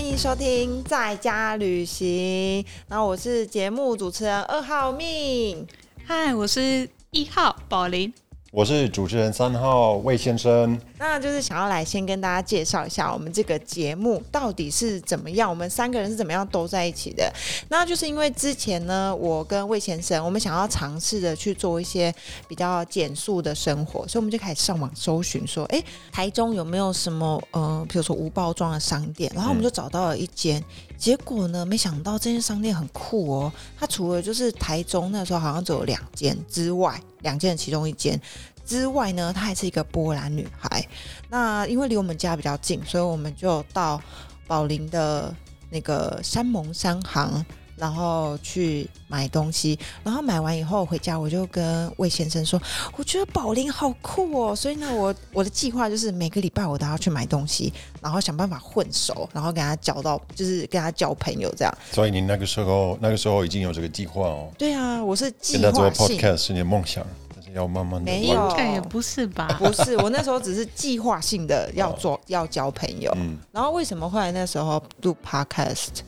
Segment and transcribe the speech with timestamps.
[0.00, 2.64] 欢迎收听在家旅行。
[2.88, 5.66] 然后我是节目主持人二号命。
[6.06, 8.10] 嗨，我是一号宝林。
[8.50, 17.32] 我是主持人三号魏先生，那就是想要来先跟大家介绍一下我们这个节目到底是怎么样，我们三个人是怎么样都在一起的。
[17.70, 22.14] 那就是因为之前呢，我跟魏先生，我们想要尝试着去做一些
[22.46, 29.32] 比较简素的生活，所以我们就开始上网搜寻，说，哎，台中有没有什么呃，比如说无包装的商店？
[29.34, 30.62] 然后我们就找到了一间，
[30.98, 37.00] 结果呢，没想到这间商店很酷哦，它除了就是台中那时候好像只有两间之外。
[37.22, 38.18] 两件其中一间
[38.70, 40.86] 之外呢，她还是一个波兰女孩。
[41.28, 44.00] 那因为离我们家比较近，所以我们就到
[44.46, 45.34] 宝林的
[45.70, 47.44] 那个山盟商行，
[47.76, 49.76] 然后去买东西。
[50.04, 52.62] 然后买完以后回家，我就跟魏先生说
[52.96, 61.78] ：“我觉得宝林好酷哦！”所以呢，我我的计划就是每个礼拜我都要去买东西，然后想办法混熟，然后跟他交到，就是跟他交朋友这样。
[61.90, 64.48] 所以你那个时候那个时候已经有这个计划哦。
[64.56, 65.72] 对啊，我是计划性。
[65.72, 67.04] 做 podcast 是你的梦想，
[67.54, 68.10] 要慢慢的。
[68.10, 69.48] 没有，也不是吧？
[69.58, 73.12] 不是，我那时候只是计划性的要做，要交朋友。
[73.16, 73.36] 嗯。
[73.52, 76.00] 然后为什么后来那时候录 podcast？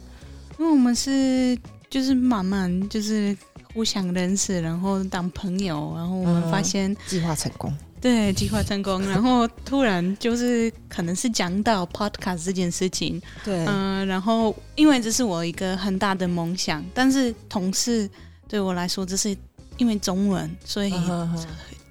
[0.58, 1.58] 因为我们是
[1.90, 3.36] 就是慢慢就是
[3.74, 7.72] 互相认识，然后当朋友，然后我们发现计划成功。
[8.00, 18.10] 对，计划成功，然后突然就是可能是讲到 podcast 这件事情，对，嗯，然后因为这是我一个很大的梦想，但是同事
[18.48, 19.36] 对我来说，这是
[19.82, 20.94] 因为中文，所以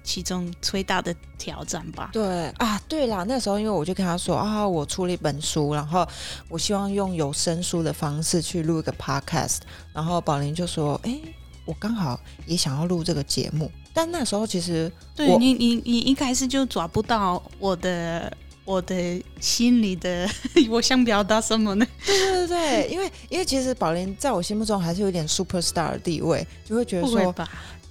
[0.02, 2.08] 其中最大的挑战吧。
[2.10, 6.08] 对啊，对啦，那时候因为我就跟他说啊，我出了一本书，然后
[6.48, 9.58] 我希望用有声书的方式去录一个 podcast，
[9.92, 11.20] 然后宝林就说，哎，
[11.66, 13.70] 我刚好也想要录这个节目。
[13.92, 20.26] 但那时候其实，对你，你，你一开始就抓不到我的，我的心里的，
[20.68, 21.86] 我想表达什么呢？
[22.04, 27.32] 对对对对，因为因为其实宝莲在我心目中还是有点 super star 的地位，就会觉得说，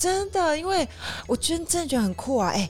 [0.02, 0.88] 真的，因为
[1.28, 2.68] 我觉得真的觉得很酷啊，哎。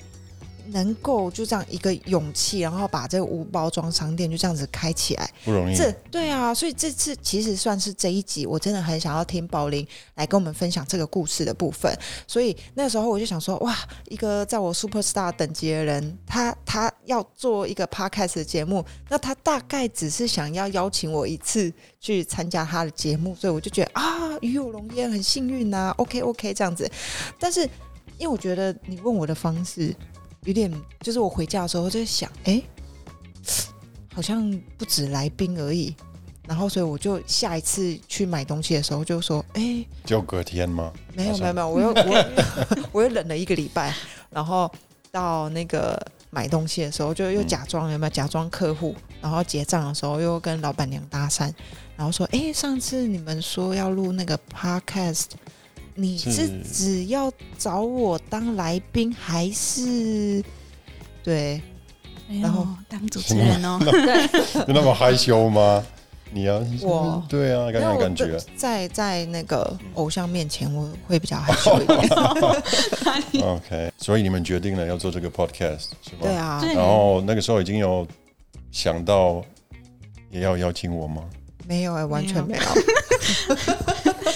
[0.68, 5.76] 能够就这样一个勇气，然后把这个无包装商店就这样子开起来，不容易。
[5.76, 9.86] 这对啊，所以这次其实算是这一集，我真的很想要听宝林
[10.16, 11.92] 来跟我们分享这个故事的部分。
[12.28, 13.76] 所以那时候我就想说，哇，
[14.10, 25.94] 一个在我 super star 等级的人，他他要做一个 podcast 的节目，那他大概只是想要邀请我一次去参加他的节目，所以我就觉得啊，与有荣焉，很幸运呐。
[25.98, 26.90] OK OK 这样子，
[27.40, 27.62] 但是
[28.18, 29.96] 因为我觉得你问我的方式。
[30.46, 30.72] 有点，
[31.02, 32.62] 就是我回家的时候在想，哎，
[34.14, 35.96] 好像不止来宾而已。
[36.48, 40.92] 然后，所以我就下一次去买东西的时候就说，哎，就隔天吗？
[41.14, 42.26] 没有，没有，没有，我又我
[42.92, 43.94] 我又忍了一个礼拜，
[44.32, 44.70] 然后
[45.12, 45.96] 到那个
[46.32, 51.54] 买东西的时候，就又假装有没有假装客户，然后结账的时候又跟老板娘搭讪，
[51.96, 55.28] 然后说，哎，上次你们说要录那个 podcast。
[55.96, 60.44] 你是只要找我当来宾，还是
[61.24, 61.62] 对？
[62.42, 64.24] 然后当主持人哦，对，
[64.68, 65.84] 有那么害羞吗？
[66.34, 73.44] 你啊，我对啊，感觉感觉在在那个偶像面前，我会比较害羞一点。
[73.44, 76.22] OK，所以你们决定了要做这个 Podcast 是吧？
[76.22, 76.64] 对啊。
[76.74, 78.08] 然后那个时候已经有
[78.72, 79.44] 想到
[80.30, 81.22] 也要邀请我吗？
[81.68, 82.64] 没有哎，完全没有。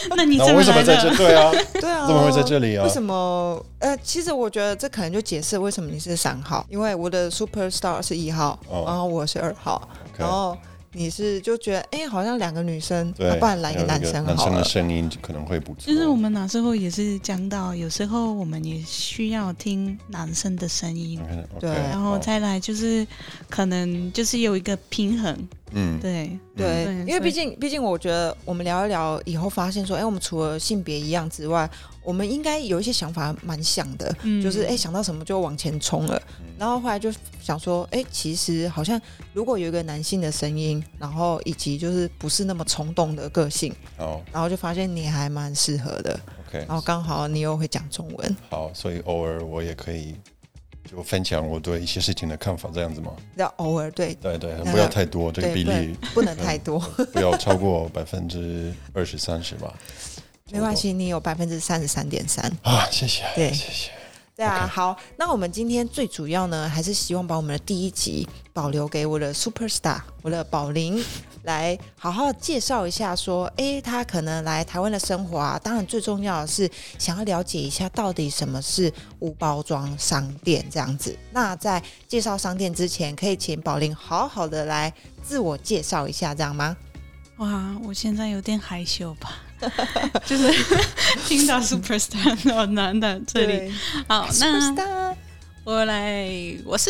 [0.16, 1.16] 那你为什么在这？
[1.16, 2.84] 对啊， 对啊，怎么会在这里啊？
[2.84, 3.66] 为什么？
[3.80, 10.58] 呃，其实我觉得这可能就解释为什么你是三号，因为我的 super star 是一号，然后我是二号，然后。
[10.98, 15.92] 你是就觉得哎，好像两个女生，不然来一个男生好男生的声音可能会不错。
[15.92, 21.20] 就是我们那时候也是讲到，有时候我们也需要听男生的声音，
[21.60, 23.06] 对，然后再来就是
[23.50, 25.38] 可能就是有一个平衡，
[25.72, 31.70] 嗯，对对，因为毕竟毕竟我觉得我们聊一聊以后发现说，哎，我们除了性别一样之外。
[32.06, 36.22] 我们应该有一些想法蛮像的，就是哎想到什么就往前冲了，
[36.56, 37.12] 然后后来就
[37.42, 39.02] 想说，哎，其实好像
[39.34, 50.16] 如果有一个男性的声音，然后以及就是不是那么冲动的个性，哦，然后就发现你还蛮适合的，OK，然后刚好你又会讲中文，好，所以偶尔我也可以
[50.90, 53.12] 就分享我对一些事情的看法，这样子吗？
[53.36, 56.80] 要偶尔对，对对，不要太多，这个比例不能太多，
[57.14, 59.74] 不要超过百分之二十三十吧。
[60.52, 62.88] 没关系，你有百分之三十三点三啊！
[62.92, 63.92] 谢谢，对，谢谢，
[64.36, 64.68] 对啊。
[64.68, 71.04] 好，那我们今天最主要呢，还是希望把我们的第一集保留给我的 super star，我的宝林，
[71.44, 75.60] 来好好介绍一下，说，哎，他可能来台湾的生活啊。
[75.64, 81.18] 当然，最重要的是想要了解一下，到底什么是无包装商店这样子。
[81.32, 84.94] 那在介绍商店之前，可以请宝林好好的来
[85.24, 86.76] 自我介绍一下，这样吗？
[87.38, 89.30] 哇，我现在有点害羞吧，
[90.26, 90.52] 就是
[91.28, 93.74] 听到 superstar 哦男的这里。
[94.08, 95.16] 好，那
[95.64, 96.30] 我来，
[96.66, 96.90] 我是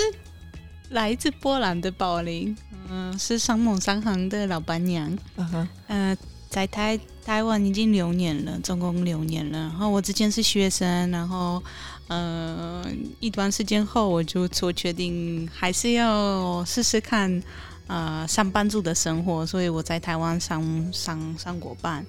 [0.89, 2.55] 来自波兰的宝林，
[2.89, 5.15] 嗯，是商梦商行的老板娘。
[5.37, 6.17] 嗯哼，呃，
[6.49, 9.57] 在台台湾已经六年了，总共六年了。
[9.59, 11.63] 然后我之前是学生，然后。
[12.07, 12.85] 呃，
[13.19, 17.41] 一段时间后，我就做决定，还是要试试看，
[17.87, 19.43] 呃，上班族的生活。
[19.43, 22.05] 所以我在台湾上上上过班，然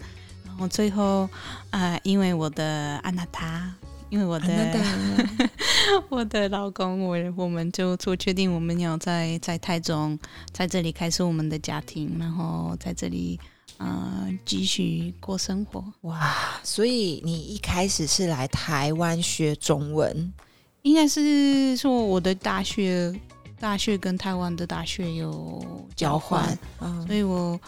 [0.57, 1.29] 后最后，
[1.71, 3.73] 呃，因为我的安娜塔，
[4.11, 4.79] 因为我的
[6.09, 10.19] 我的老公，我我们就做决定，我们要在在台中，
[10.53, 13.39] 在这里开始我们的家庭，然后在这里。
[13.79, 16.35] 呃，继续过生活哇！
[16.63, 20.33] 所以你一开始是来台湾学中文，
[20.81, 23.15] 应该是说我的大学，
[23.61, 25.63] 大学跟台湾的大学有
[25.95, 26.59] 交换，
[27.07, 27.61] 所以我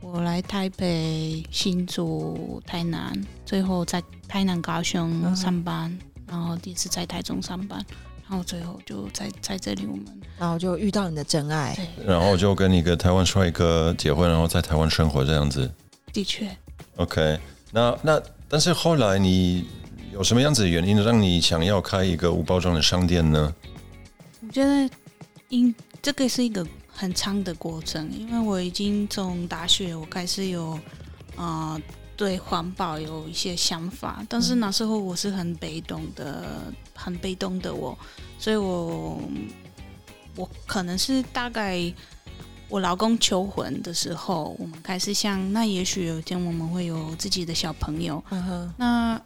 [0.00, 5.98] 我来台北、新竹、台南，最后在台南、高雄上班，
[6.28, 7.84] 然后第一次在台中上班。
[8.28, 10.04] 然后最后就在在这里，我们
[10.36, 15.72] 然后就遇到你的真爱，然后就跟一个台湾帅哥结婚，然后在台湾生活这样子。
[16.12, 16.50] 的确。
[16.96, 17.38] OK，
[17.70, 19.64] 那那但是后来你
[20.12, 23.54] 有什么样子的原因让你想要开一个无包装的商店呢？
[24.40, 24.90] 我觉得
[25.48, 25.72] 因
[26.02, 26.66] 这个是一个
[26.96, 30.80] 很长的过程，因为我已经从大学我开始有
[31.36, 31.80] 啊。
[32.18, 37.94] 对环保有一些想法，但是那时候我是很被动的，很被动的我，
[38.38, 39.20] 所以我
[40.34, 41.78] 我可能是大概
[42.70, 48.24] 我老公求婚的时候，我们开始想，那也许有一天我们会有自己的小朋友，
[48.78, 49.20] 那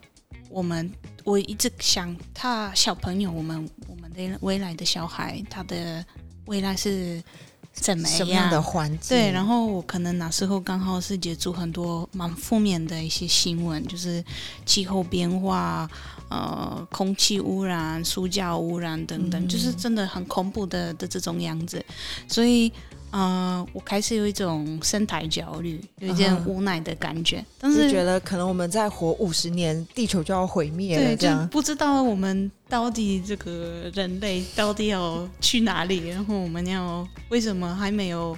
[0.49, 0.91] 我们
[1.23, 6.05] 我一直想他小朋友，我们我们的未来的小孩，他的
[6.45, 7.23] 未来是。
[7.73, 9.09] 怎么样的环境？
[9.09, 14.23] 对，然后我可能那时候刚好是接触很多蛮负面的一些新闻，就是
[14.65, 15.89] 气候变化、
[16.29, 21.83] 呃，空气污染、塑胶污染等等，就是真的很恐怖的的这种样子，
[22.27, 22.71] 所以。
[23.13, 38.37] 嗯，我开始有一种生态焦虑，有一点无奈的感觉，但是觉得可能我们再活五十年，地球就要毁灭了，这样不知道我们到底这个人类到底要去哪里，然后我们要为什么还没有？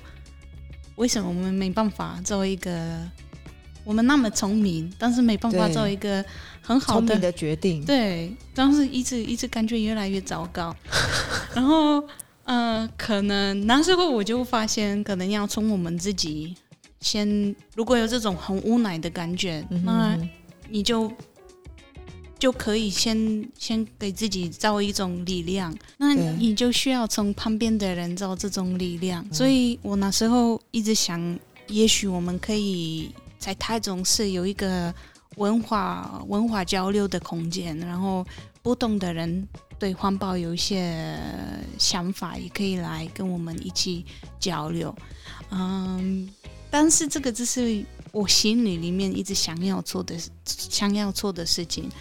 [0.96, 3.00] 为什么我们没办法做一个？
[3.84, 6.24] 我们那么聪明，但是没办法做一个
[6.62, 10.76] 很好的的决定，对，但是一直一直感觉越来越糟糕，
[11.54, 12.04] 然后。
[12.46, 16.56] 嗯，可能那时候我就发现，可能要从我们自己
[17.00, 20.18] 先，如果有这种很无奈的感觉，那
[20.70, 21.10] 你就
[22.38, 29.26] 就可以先先给自己造一种力量，那你就需要从旁边的人造这种力量。
[29.32, 34.94] 所以我那时候一直想，也许我们可以在台中市有一个
[35.38, 38.26] 文化文化交流的空间，然后
[38.62, 39.48] 不同的人。
[39.84, 41.20] 对环保有一些
[41.78, 44.06] 想法，也可以来跟我们一起
[44.40, 44.96] 交流。
[45.52, 46.30] 嗯，
[46.72, 47.84] 但是这个只是
[48.14, 50.16] 我心里里面一直想要做的、
[50.46, 51.92] 想要做的事情。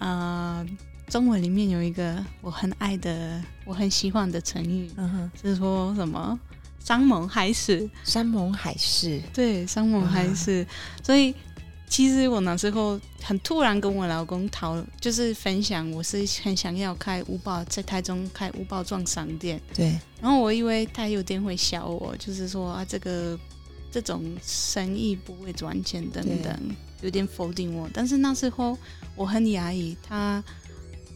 [0.00, 0.66] 啊，
[1.06, 4.90] 中文里面有一个我很爱的、我很喜欢的成语，
[5.40, 6.36] 是说什么
[6.84, 7.88] “山盟海誓”？
[8.02, 10.66] 山盟海誓，对，山盟海誓。
[11.04, 11.32] 所以。
[11.88, 19.60] 其实我那时候很突然跟我老公讨，就是分享，我是很想要开五宝在台中开五宝撞商店。
[19.74, 19.98] 对。
[20.20, 23.38] 然后我以为他有点会笑我，就是说啊，这个
[23.90, 27.88] 这种生意不会赚钱等等，有点否定我。
[27.92, 28.76] 但是那时候
[29.16, 30.44] 我很压抑，他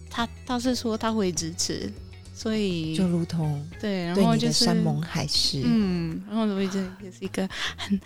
[0.09, 1.93] 他倒是说他会支持，
[2.35, 5.63] 所以就如同对，然后就是山盟海誓。
[5.65, 8.01] 嗯，然后我觉得也是一个很。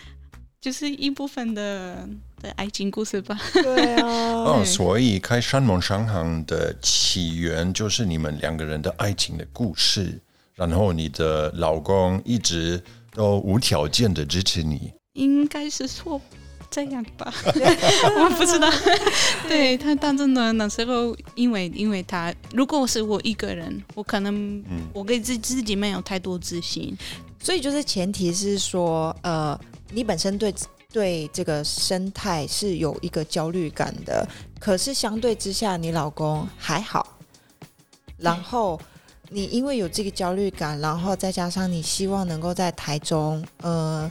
[0.59, 2.09] 就是一部分的
[2.41, 3.39] 的爱情故事吧。
[3.55, 4.07] 对啊。
[4.47, 10.21] 哦，所以开山盟商行的起源就是你们两个人的爱情的故事，
[10.55, 14.93] 然后你的老公一直都无条件的支持你。
[15.15, 16.21] 应该是说
[16.71, 18.71] 这样吧， 我不知道。
[19.49, 24.63] 对他，但真的那时候，因为因为他，如果是我一个人，我可能
[24.93, 26.97] 我给自自己没有太多自信，
[27.41, 29.59] 所以就是前提是说，呃。
[29.93, 30.53] 你本身对
[30.97, 34.27] 对这个生态是有一个焦虑感的，
[34.59, 37.19] 可是相对之下，你老公还好。
[38.17, 38.81] 然后
[39.29, 44.11] 你因为有这个焦虑感，然后再加上你希望能够在台中，呃，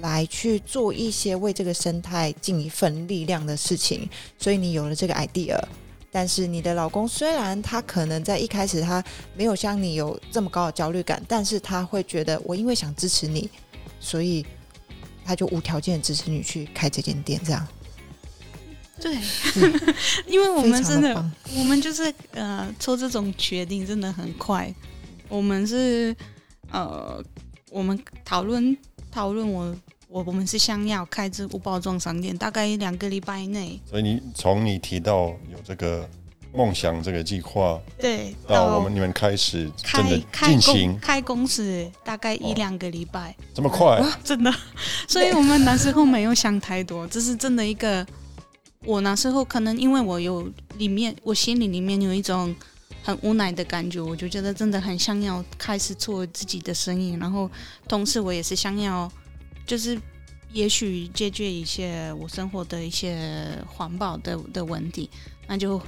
[0.00, 5.56] 来去做一些为这个生态尽一份力量的事情，所以你有了这个 idea。
[6.10, 9.04] 但是你的老公虽然他可能在一开始他
[9.36, 13.48] 没有像你有这么高的焦虑感，但是他会觉得我因为想支持你，
[14.00, 14.44] 所以。
[15.26, 17.66] 他就无条件支持你去开这间店，这样。
[18.98, 19.14] 对，
[20.26, 24.72] 因为我们真的，我们就是呃做这种决定真的很快。
[25.28, 26.16] 我们是
[26.70, 27.22] 呃，
[27.70, 28.74] 我们讨论
[29.10, 29.76] 讨论我
[30.08, 36.08] 我我们是想要开这无包装商店，大概两个礼拜内，所以你从你提到有这个
[36.56, 40.90] 梦想这个计划，对，到我们你们开始真的开进行？
[40.92, 43.36] 公开公司大概一两个礼拜。
[43.54, 44.50] 这么快，真的，
[45.06, 48.06] 所以我们那时候没有想太多，这是真的一个，
[48.84, 52.54] 我那时候可能因为我有里面，我心里里面有一种
[53.02, 57.50] 很无奈的感觉，我就觉得真的很想要开始做自己的生意，然后
[57.86, 59.10] 同时我也是想要，
[59.66, 60.00] 就是
[60.52, 65.10] 也许解决一些我生活的一些环保的的问题，
[65.46, 65.78] 那就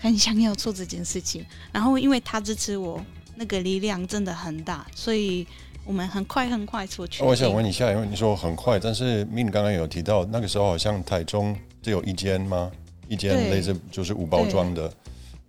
[0.00, 3.00] 很想要做这件事情，然后因为他支持我，
[3.36, 5.46] 那个力量真的很大，所以。
[5.82, 7.24] 我们很快很快出去。
[7.24, 12.70] 我想问一下，因为你说很快，但是 Min 刚刚有提到，那个时候好像台中只有一间吗？
[13.08, 14.92] 一间类似就是无包装的，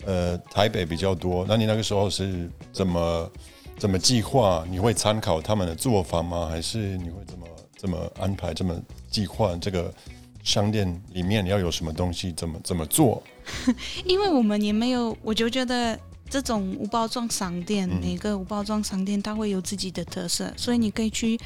[0.06, 1.46] 呃，台北比较多。
[1.48, 3.32] 那你那个时候是怎么
[3.78, 4.66] 怎么计划？
[4.70, 6.48] 你会参考他们的做法吗？
[6.50, 7.46] 还是你会怎么
[7.78, 8.54] 怎么安排？
[8.54, 8.74] 这么
[9.12, 9.94] 计划这个
[10.44, 12.32] 商店里面要有什么东西？
[12.32, 13.22] 怎么怎么做？
[14.06, 21.38] 因为我们也没有，我就觉得这种无包装商店，嗯每个无包装商店它会有自己的特色，所以你可以去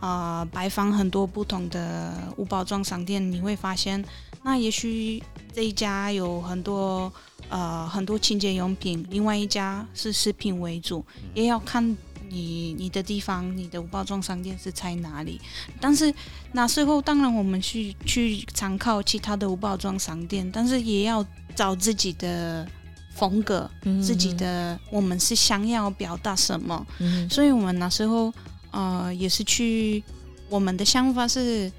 [0.00, 4.04] 啊、呃拜访很多不同的无包装商店，你会发现，
[4.42, 7.12] 那也许这一家有很多
[7.48, 11.04] 呃很多清洁用品，另外一家是食品为主，
[11.34, 11.96] 也要看。
[12.34, 15.38] 你你的地方，你的无包装商店是在哪里？
[15.78, 16.10] 但是
[16.52, 21.22] 那时候当然我们去去参考其他的无包装商店，但是也要
[21.54, 22.66] 找自己的
[23.14, 27.28] 风格，嗯自己的我们是想要表达什么，嗯。
[27.28, 28.32] 所以我们那时候
[28.70, 30.02] 呃也是去，
[30.48, 31.70] 我们的想法是，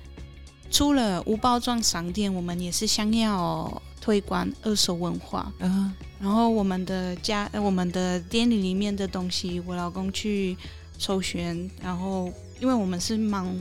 [0.70, 10.56] 除了无包装商店，我们也是想要推广二手文化，嗯然后我们的家呃我们的店里里面的东西，我老公去
[10.98, 13.54] 抽选，然后因为我们是忙，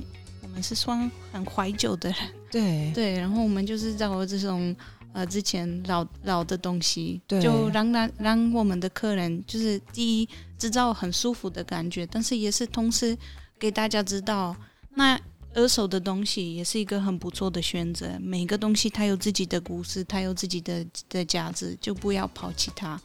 [0.43, 2.19] 我们是算很怀旧的人。
[2.51, 2.93] 对。
[2.95, 4.77] 对，然后我们就是找这种
[5.13, 10.29] 呃之前老老的东西，对就让让让我们的客人就是第一
[10.59, 13.17] 制造很舒服的感觉，但是也是同时
[13.59, 14.57] 给大家知道，
[14.95, 15.21] 那
[15.55, 18.19] 二手的东西也是一个很不错的选择。
[18.21, 23.01] 每个东西它有自己的故事，它有自己的的价值，就不要抛弃它。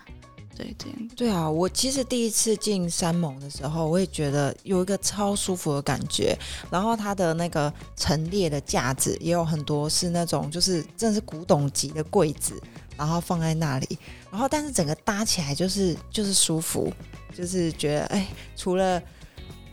[0.58, 6.36] 对，这样对啊，我其实第一次进山盟的时候，我也觉得有一个超舒服的感觉。
[6.72, 12.60] 然后它的那个陈列的架子也有很多是那种就是真的是古董级的柜子，
[12.98, 14.00] 然后放在那里。
[14.32, 16.92] 然后但是整个搭起来就是就是舒服，
[17.36, 19.00] 就是觉得哎，除了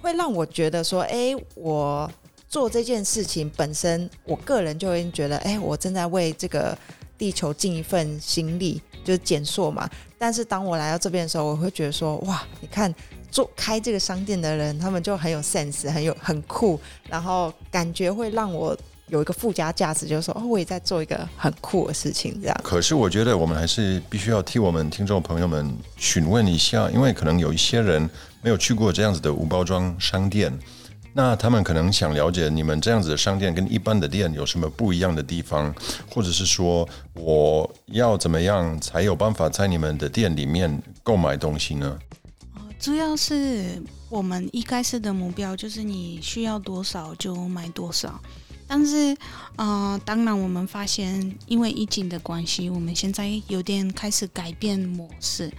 [0.03, 2.11] 会让我觉得说，哎，我
[2.47, 6.76] 做这件事情本身，我个人就会觉得，哎，我正在为这个
[7.17, 9.88] 地球尽一份心力，就是减塑嘛。
[10.25, 12.93] 但是当我来到这边的时候，我会觉得说，哇，你看
[13.31, 18.75] 做开这个商店的人，他们就很有 sense，很有很酷，然后感觉会让我
[19.09, 22.59] 有一个附加价值，就是说，哦，我也在做一个很酷的事情，这样。
[22.64, 28.09] 可是我觉得我们还是必须要替我们听众朋友们询问一下，因为可能有一些人
[28.40, 30.50] 没有去过这样子的无包装商店，
[31.16, 35.73] 那他们可能想了解你们这样子的商店跟一般的店有什么不一样的地方，
[36.11, 41.97] 或者是说我要怎么样才有办法在你们的店里面购买东西呢？
[42.80, 43.80] 主要是
[44.11, 48.21] 我们一开始的目标就是你需要多少就买多少，
[48.66, 49.16] 但是
[49.56, 55.52] 呃，当然我们发现因为疫情的关系，我们现在有点开始改变模式。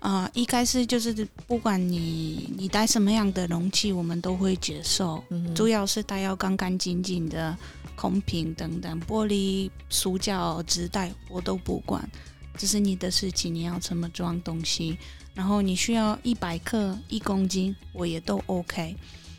[0.00, 7.56] 呃，一开始就是不管你你带什么样的容器，我们都会接受，嗯主要是它要干干净净的
[7.96, 12.08] 空瓶等等，玻璃、塑胶、纸袋我都不管，
[12.56, 14.98] 这是你的事情，你要怎么装东西。
[15.34, 18.96] 然后你需要一百克、一公斤，我也都 OK。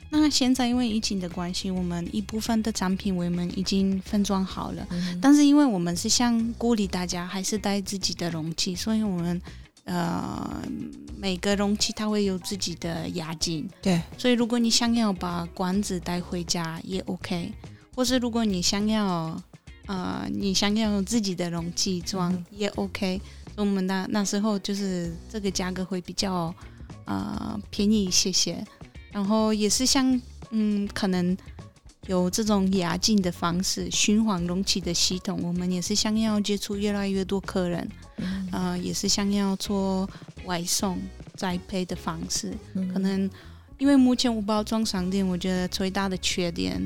[0.10, 4.88] 那现在因为疫情的关系，我们一部分的产品我们已经分装好了，
[5.22, 9.42] 但是因为我们是想鼓励大家还是带自己的容器，所以我们
[9.86, 10.62] 呃
[11.18, 17.54] 每个容器它会有自己的押金，对，所以如果你想要把管子带回家也 OK，
[17.96, 19.42] 或是如果你想要
[19.86, 23.22] 呃你想要用自己的容器装也 OK。
[23.56, 26.56] 我们那那时候就是这个价格会比较
[27.04, 28.66] 呃便宜一些些，
[29.12, 31.36] 然后也是像嗯可能
[32.08, 37.89] 有这种押金的方式，循环容器的系统，我们也是想要接触越来越多客人，
[38.51, 40.10] 呃也是想要做
[40.46, 41.00] 外送
[41.36, 42.54] 栽培的方式，
[42.94, 43.30] 可能
[43.78, 46.82] 因为目前无包装商店，我觉得最大的缺点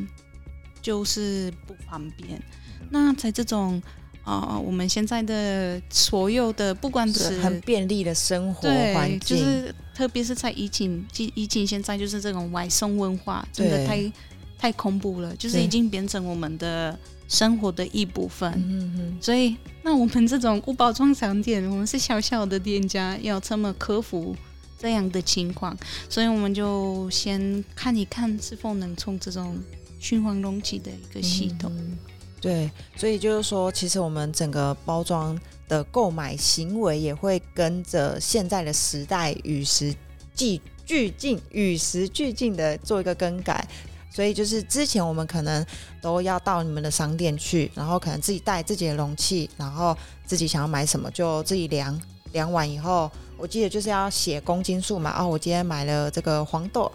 [0.82, 2.42] 就是不方便。
[2.89, 3.82] 那在这种
[4.25, 14.12] 啊、我们现在的所有的不管是很便利的生活，环境，就是特别是在疫情，疫疫情现在就是这种外送文化，真的太
[14.57, 16.97] 太恐怖了，就是已经变成我们的
[17.27, 18.51] 生活的一部分。
[18.55, 24.35] 嗯嗯所以，那我们这种无包装商店，我们是小小的店家，要怎么克服
[24.79, 25.77] 这样的情况？
[26.09, 29.57] 所以我们就先看一看是否能从这种
[30.00, 31.71] 循环容器的一个系统。
[31.77, 31.97] 嗯
[32.41, 39.93] 对，所以就是说，其实我们整个包装的购买行为也会跟着现在的时代与时
[40.36, 43.67] 俱俱进、与时俱进的做一个更改。
[44.12, 45.65] 所以就是之前我们可能
[46.00, 52.00] 都要到你们的商店去，然后可能自己带自己的容器，然后自己想要买什么就自己量，
[52.32, 55.20] 量完以后，我记得就是要写公斤数嘛。
[55.20, 56.91] 哦，我今天买了这个黄豆，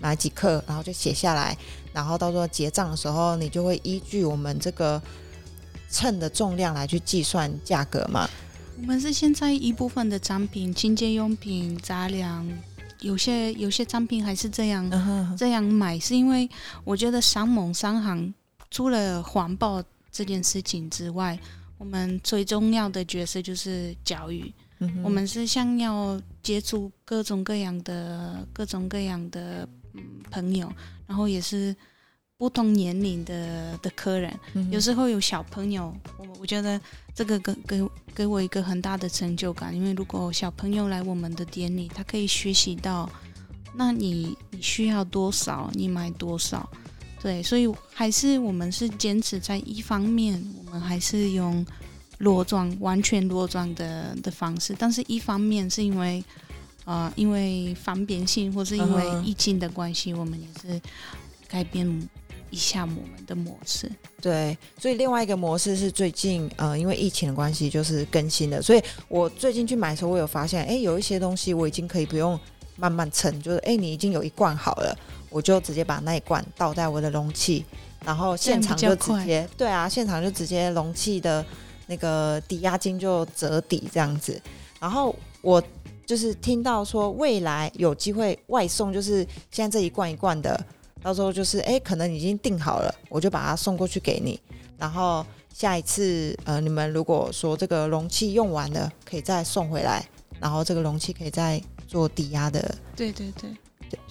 [0.00, 1.54] 买几克，然后就写下来。
[1.92, 5.02] 然后到时候结账的时候，你就会依据我们这个
[5.92, 8.28] 称的重量来去计算价格嘛。
[8.78, 12.48] 我们是现在一部分的产品，清洁用品、杂粮，
[13.00, 16.48] 有些有些产品还是这样、这样买，是因为
[16.82, 18.34] 我觉得商盟商行
[18.70, 19.80] 除了环保
[20.10, 21.38] 这件事情之外，
[21.78, 24.52] 我们最重要的角色就是教育。
[25.04, 30.72] 我们是想要接触各种各样的各种各样的嗯朋友，
[31.06, 31.76] 然后也是
[32.36, 34.32] 不同年龄的的客人。
[34.54, 36.80] 嗯有时候有小朋友，我我觉得
[37.14, 43.08] 这个给给给我一个很大的成就感，因为如果小朋友来我们的店里，他可以学习到，
[43.74, 46.68] 那你你需要多少，你买多少，
[47.22, 51.64] 对，所以还是我们是坚持在一方面，我们还是用
[52.18, 56.22] 裸装完全裸装的的方式，但是一方面是因为。
[56.84, 60.82] 呃，因为方便性，或是因为疫情的关系我们也是
[61.46, 61.86] 改变
[62.52, 63.90] 一下我们的模式。
[64.20, 68.62] 对，所以另外一个模式是最近呃，因为疫情的关系，就是更新的。
[68.62, 72.38] 所以我最近去买的时候，我有发现，哎，有一些东西我已经可以不用
[72.76, 74.96] 慢慢称，就是哎，你已经有一罐好了，
[75.30, 77.64] 我就直接把那一罐倒在我的容器，
[78.04, 81.44] 然后现场就直接对啊，现场就直接容器的
[81.86, 84.40] 那个抵押金就折抵这样子。
[84.78, 85.60] 然后我
[86.06, 90.64] 就是听到说未来有机会外送，就是现在这一罐一罐的。
[91.02, 94.40] 到时候就是哎，可能已经订好了，我就把它送过去给你。
[94.78, 100.04] 然后下一次呃，你们如果说这个容器用完了，可以再送回来，
[100.40, 103.50] 然后这个容器可以再做抵押的，对对对，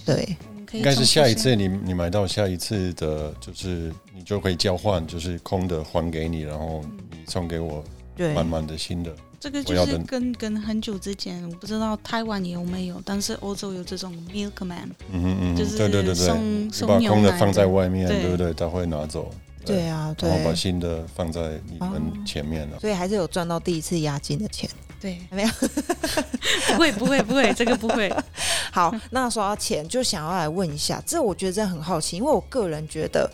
[0.05, 0.37] 对，
[0.73, 7.83] 应该是下一次你你买到下一次的，就是你就可以交换，就是空的还给你，然后你送给我
[8.15, 9.13] 对，满满的新的。
[9.41, 18.53] 这个就是跟跟很久之前，我不知道台湾有没有，但是欧洲有这种 milkman，嗯哼嗯哼，就是对对对对，送送牛奶把空的放在外面，对对不对？
[18.53, 19.31] 他会拿走，
[19.65, 22.79] 对啊，然后把，新的放在你哦们前面了。
[22.79, 24.69] 所以还是有赚到第一次押金的钱。
[24.99, 25.49] 对，没有
[26.67, 28.13] 不会不会不会， 这个不会。
[28.71, 33.27] 好，那说到钱，就想要来问一下，这我觉得真的很好奇，因为我个人觉得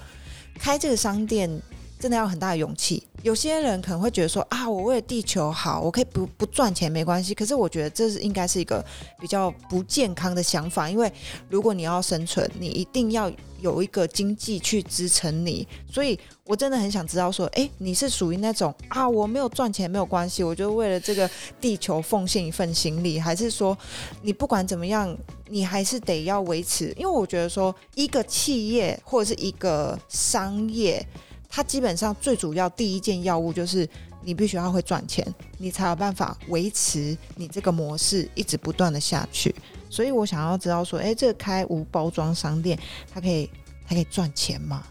[0.57, 1.61] 开这个商店
[1.99, 3.03] 真的要很大的勇气。
[3.23, 7.33] 有些人可能会觉得说啊，我为了地球好，我可以不不赚钱没关系。
[7.33, 8.83] 可是我觉得这是应该是一个
[9.19, 11.11] 比较不健康的想法，因为
[11.49, 13.29] 如果你要生存，你一定要
[13.59, 15.67] 有一个经济去支撑你。
[15.91, 21.29] 所以我真的很想知道说，诶，你是属于那种啊，我没有赚钱没有关系，我就为了这个
[21.59, 23.75] 地球奉献一份心力，还是说
[24.21, 25.17] 你不管怎么样，
[25.49, 26.93] 你还是得要维持？
[26.95, 31.03] 因为我觉得说，一个企业或者是一个商业。
[31.49, 33.87] 它基本上最主要第一件要务就是
[34.21, 35.25] 你必须要会赚钱，
[35.57, 39.55] 你才有办法维持你这个模式一直不断的下去。
[39.89, 42.77] 所以我想要知道说，诶，这个开无包装商店，
[43.13, 43.49] 它可以
[43.87, 44.83] 它可以赚钱吗？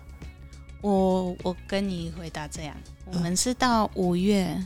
[0.81, 2.77] 我我跟你回答这样，
[3.13, 4.57] 我们是到五月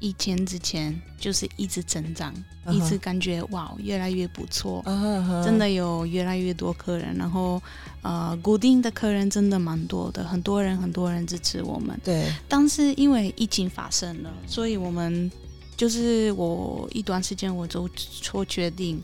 [0.00, 2.34] 疫情之前，就是一直增长，
[2.70, 7.62] 一直感觉哇越来越不错，啊真的有越来越多客人，然后
[8.02, 11.98] 呃固定的客人真的蛮多的，很多人很多人支持我们。
[12.02, 15.30] 对，但是因为疫情发生了，所以我们
[15.76, 19.00] 就是我一段时间我就做决定，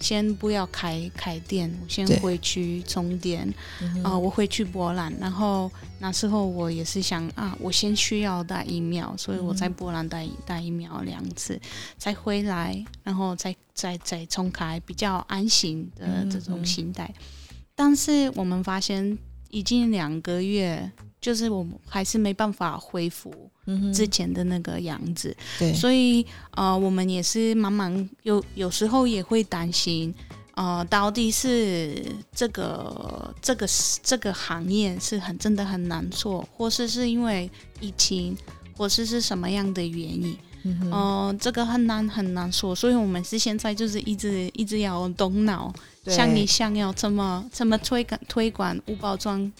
[0.00, 3.52] 先不要开开店，我先回去充电。
[3.80, 11.60] 嗯啊、我回去波兰，然后那时候我也是想啊，我先需要打疫苗，所以我在波兰打打疫苗两次，
[11.98, 17.12] 再回来，然后再再再重开，比较安心的这种心态。
[17.74, 19.16] 但是我们发现
[19.50, 23.59] 已经两个月，就是我们还是没办法恢复嗯
[23.92, 30.14] 之前的那个样子，对，所以呃，我们也是慢慢有有时候也会担心，
[30.54, 32.02] 呃，到底是
[32.34, 33.66] 这个这个
[34.02, 38.36] 这个行业是很真的很难做，或是是因为疫情，
[38.76, 40.36] 或是是什么样的原因？
[40.62, 45.72] 嗯、呃，这个很难很难说，所以我们是现在就是一直一直要动脑，
[46.04, 46.14] 对。
[46.14, 49.50] 想你想要怎么怎么推广推广无包装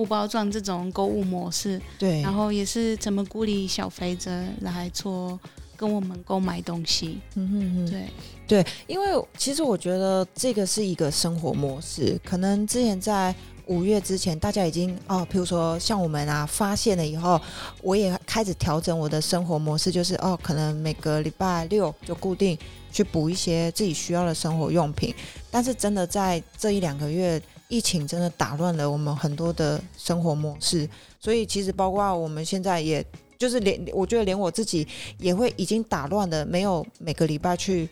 [0.00, 5.38] 无包装这种购物模式，对，然后也是怎么鼓励消费者来做
[5.76, 7.90] 跟我们购买东西，嗯哼哼。
[7.90, 8.04] 对。
[8.50, 9.06] 对，因为
[9.38, 13.32] 其实我觉得这个是一个生活模式，可能之前在
[13.66, 17.40] 五月之前，大家已经哦，譬如说像我们啊，发现了以后，
[17.80, 22.58] 我也开始调整我的生活模式，就是哦，可能每个礼拜六就固定
[22.90, 25.14] 去补一些自己需要的生活用品。
[25.48, 30.86] 但是真的在这一两个月，疫情真的打乱了我们很多的生活模式，
[31.18, 33.02] 所以其实包括我们现在也。
[33.40, 37.88] 就是连我觉得连我自己也会已经打乱了，没有每个礼拜去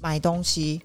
[0.00, 0.80] 买东西，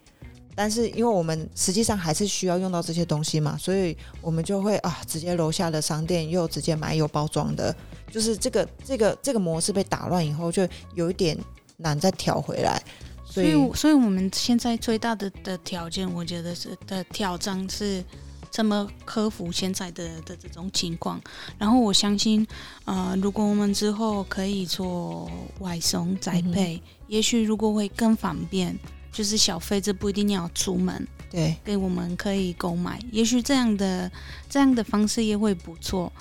[0.55, 7.71] 但是因为我们实际上还是需要用到这些东西嘛，所以我们就会啊，直接楼下的商店又直接买有包装的，
[8.09, 11.37] 就是这个这个这个模式被打乱以后，就有一点
[11.77, 12.81] 难再调回来。
[13.23, 18.03] 所以，所以我们现在最大的的条件，我觉得是的挑战是
[18.49, 21.21] 怎么克服现在的的这种情况。
[21.57, 22.45] 然后我相信，
[22.85, 25.29] 呃，如果我们之后可以做
[25.59, 28.77] 外送宅配，也许如果会更方便，
[29.11, 34.11] 就是小费这不一定要出门，对给我们可以购买，也许这样的
[34.49, 36.11] 这样的方式也会不错。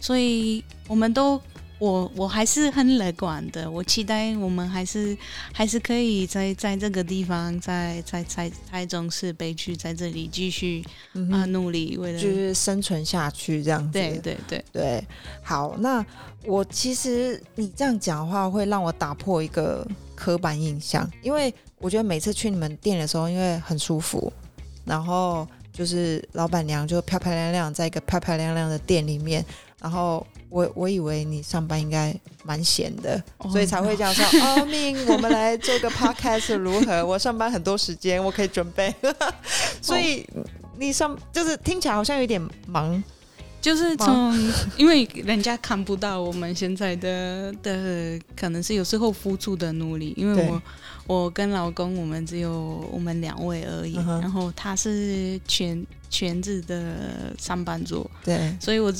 [0.00, 1.40] 所以我们都
[1.82, 5.18] 我我还是很乐观的，我期待我们还是
[5.52, 10.84] 还是可以在在这个地方，在在在台中市悲剧在这里继续
[11.32, 13.90] 啊、努力，为了就是生存下去这样子。
[13.90, 15.04] 对对对，对，
[15.42, 16.06] 好，那
[16.44, 24.32] 我其实你这样讲的话，会让我打破一个刻板印象，因为我觉得每次去你们店的时候，因为很舒服，
[24.84, 29.44] 然后就是老板娘就漂漂亮亮在一个漂漂亮亮的店里面，
[29.80, 34.24] 然后我我以为你上班应该蛮闲的，哦所以才会这样说。
[34.40, 37.04] 哦，命，我们来做个 podcast 如何？
[37.04, 38.94] 我上班很多时间，我可以准备，
[39.80, 40.28] 所以
[40.78, 43.02] 你上就是听起来好像有点忙。
[43.62, 44.36] 就是从，
[44.76, 50.12] 因为人家看不到我们现在的的，可能是有时候付出的努力。
[50.16, 50.62] 因为我
[51.06, 58.92] 我跟老公我们只有我们两位而已，然后他是全全职的上班族，对，所以我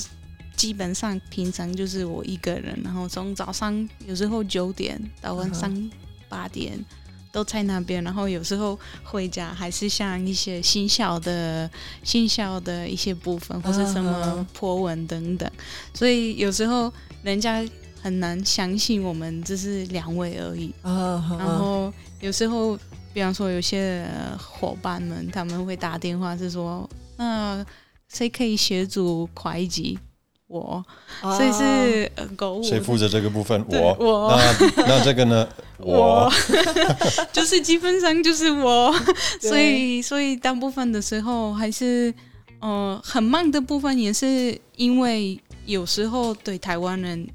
[0.55, 5.91] 基本上平常就是我一个人，然后从早上有时候九点到晚上
[6.29, 6.83] 八点。
[7.33, 11.67] 都在那边，然后有时候回家还是像一些新校的、
[12.03, 15.51] 新校的一些部分，或是什嗯么哼破文等等，
[15.95, 17.67] 所以有时候人家
[17.99, 20.71] 很难相信我们只是两位而已。
[20.83, 22.77] 啊，然后有时候，
[23.11, 26.87] 比方说有些呃伙伴们他们会打电话是说，
[27.17, 27.65] 那
[28.09, 29.97] 谁可以协助会计？
[30.53, 30.85] 我，
[31.21, 33.65] 啊所以是呃购物谁负责这个部分？
[33.69, 33.97] 我。
[33.99, 34.31] 我
[34.77, 35.47] 那那这个呢？
[35.79, 36.31] 我。
[37.33, 38.93] 就是基本上就是我，
[39.41, 42.13] 所以所以大部分的时候还是
[42.59, 47.27] 呃很慢的部分，也是因为有时候对台湾人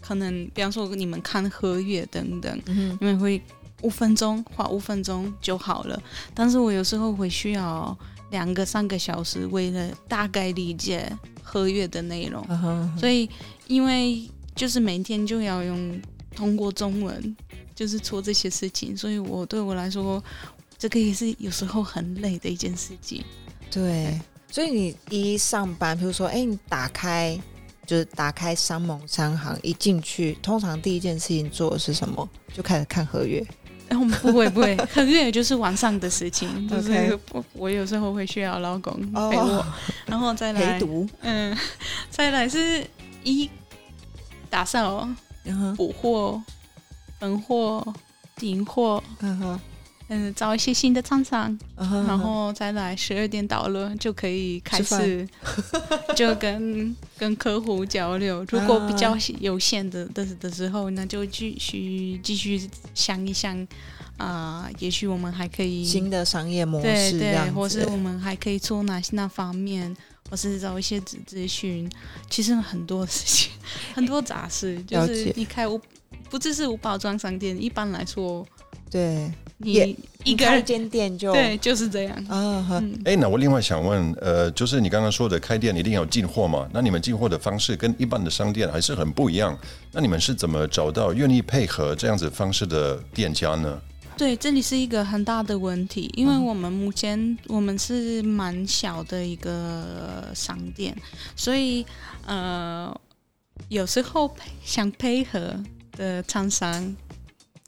[0.00, 3.42] 可能，比方说你们看合约等等，嗯你们会
[3.82, 6.00] 五分钟花五分钟就好了，
[6.32, 7.96] 但是我有时候会需要
[8.30, 11.10] 两个三个小时，为了大概理解
[11.54, 12.44] 合约的内容。
[12.98, 13.30] 所以
[13.68, 16.00] 因为就是每天就要用
[16.34, 17.36] 通过中文，
[17.76, 20.22] 就是做这些事情，所以我对我来说，
[20.76, 23.22] 这个也是有时候很累的一件事情。
[23.70, 27.40] 对，所以你一上班，比如说，哎、你打开
[27.86, 32.28] 就是打开商盟商行，一进去，通常第一件事情做的是什么？
[32.52, 33.44] 就开始看合约。
[33.94, 39.64] 然后不会不会，很远就是晚上的事情，就是我我有时候会需要老公哦陪我，
[40.06, 41.56] 然后再来陪读，嗯，
[42.10, 42.84] 再来是
[43.22, 43.48] 一
[44.50, 45.08] 打扫、
[45.44, 46.42] 嗯哼，补货、
[47.20, 47.94] 囤货、
[48.34, 49.60] 订货，嗯哼，
[50.08, 55.26] 嗯，找一些新的厂商，然后再来十二点到了就可以开始，
[56.14, 58.44] 就跟跟客户交流。
[58.50, 63.66] 如果比较有限的的的时候，那就继续继续想一想，
[64.18, 69.96] 啊、也许我们还可以新的商业模对对式这样，子，或是我们还可以做哪些那方面，
[70.28, 71.90] 或是找一些咨咨询。
[72.28, 73.50] 其实很多事情，
[73.94, 75.32] 很多杂事，就是解。
[75.34, 75.80] 你开无
[76.28, 78.46] 不只是无包装商店，一般来说，
[78.90, 82.16] 对，也你一个人你开一间店就对就是这样。
[82.28, 86.68] 啊哎，那我另外想问，呃，就是你刚刚说的开店一定要进货嘛？
[86.72, 89.58] 那你们进货的方式跟一般的商店还是很不一样。
[89.92, 93.80] 那你们是怎么找到愿意配合这样子方式的店家呢？
[94.16, 100.96] 对，这里是一个很大的问题，因为我们目前我们是蛮小的一个商店，
[101.34, 101.84] 所以
[102.24, 102.94] 呃，
[103.68, 104.32] 有时候
[104.64, 105.60] 想配合
[105.96, 106.94] 的厂商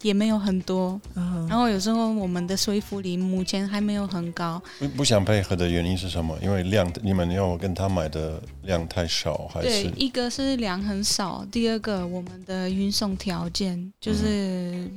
[0.03, 6.37] 也没有很多，嗯，然后有时候我们的说服力目前还没有很高，不不想配合的原因是什么？
[6.41, 14.87] 因为量你们要跟他买的量太少，还是，对一个是量很少，第二个我们的运送条件就是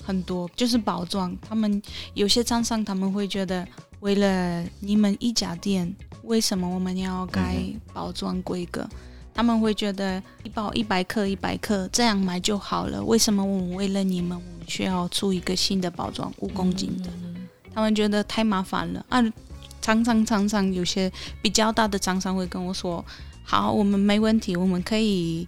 [0.00, 1.36] 很多，就是包装。
[1.40, 1.82] 他们
[2.14, 3.66] 有些厂商他们会觉得，
[3.98, 7.56] 为了你们一家店，为什么我们要改
[7.92, 8.88] 包装规格？
[9.34, 17.10] 他们会觉得一包一百克一百克这样买就好了，为什么我们为了你们，我们需要出一个新的包装五公斤的？
[17.74, 19.20] 他们觉得太麻烦了啊！
[19.82, 23.04] 常常常常有些比较大的厂商会跟我说
[23.44, 25.46] ：“好，我们没问题，我们可以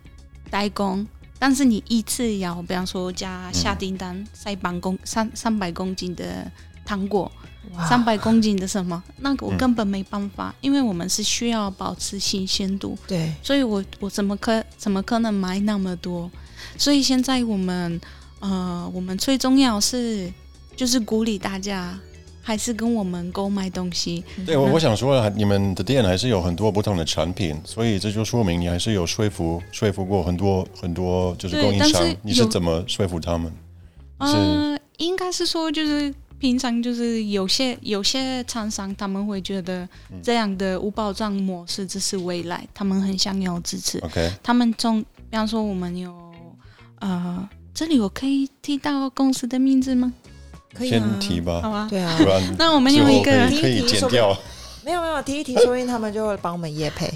[0.51, 1.07] 代工，
[1.39, 6.51] 但是你一次要，比方说加下订单三百公三三百公斤的
[6.85, 7.31] 糖果，哇
[7.89, 16.31] 三百公斤的什么，那个我嗯根本没办法，因为我们是需要保持新鲜度，对，所以我我怎么可怎么可能买那么多？
[16.79, 18.01] 所以现在我们
[18.41, 20.33] 呃，我们最重要是
[20.75, 21.99] 就是鼓励大家
[22.43, 33.53] 还是跟我们购买东西，对我我想说，你们的店还是有很多不同的产品，所以这就说明你还是有说服说服过很多很多就是供应商是，你是怎么说服他们？
[34.21, 34.27] 是。
[34.37, 36.15] 呃，应该是说就是。
[36.39, 39.89] 平常就是有些有些厂商他们会觉得
[40.23, 43.99] 这样的无保障模式这是未来，他们很想要支持。
[44.01, 46.15] OK，他们从比方说我们有
[47.01, 50.13] 呃，这里我可以提到公司的名字吗？
[50.75, 54.37] 可以啊先提吧，好啊，对啊不，然那我们有一个可以可以剪掉。
[54.87, 57.13] 没有没有，提一提，说不定他们就会帮我们夜配，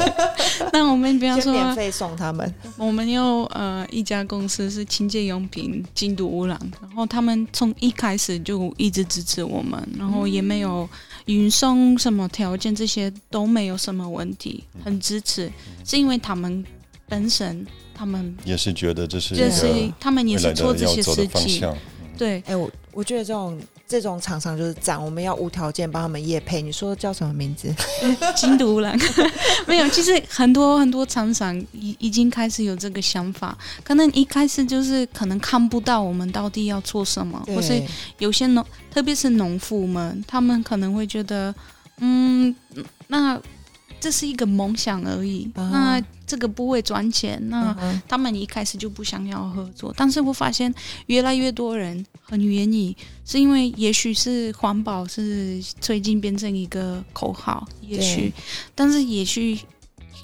[0.72, 2.54] 那我们比方说免说，费送他们。
[2.78, 10.88] 我们有呃一家公司是清洁用品京都污染，然后他们从一开始就一直支持我们，然后也没有
[11.26, 15.52] 运送什么条件，这些都没有什么问题，很支持，
[15.84, 16.64] 是因为他们
[17.06, 21.70] 本身他们也是觉得这是一个就是他们也是做这些事情，
[22.16, 26.62] 对，哎、我我觉得这种这种厂商就是这样，我们要无条件帮他们夜配。
[26.62, 27.72] 你说叫什么名字？
[28.34, 28.98] 京都污染
[29.68, 37.82] 没有，其实很多很多厂商已已经开始有这个想法，可能一开始就是可能看不到我们到底要做什么，或是，
[38.18, 41.54] 有些农，特别是农妇们，他们可能会觉得，
[41.98, 42.54] 嗯，
[43.08, 43.40] 那
[44.00, 47.76] 这是一个梦想而已，嗯那这个不会赚钱，那
[48.08, 49.92] 他们一开始就不想要合作。
[49.96, 50.72] 但是我发现
[51.06, 58.32] 越来越多人很愿意，是因为也许是环保是最近变成一个口号，也许，
[58.74, 59.58] 但是也许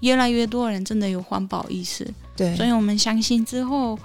[0.00, 3.98] 越来越多人真的有环保意识，对所以我们相信之后。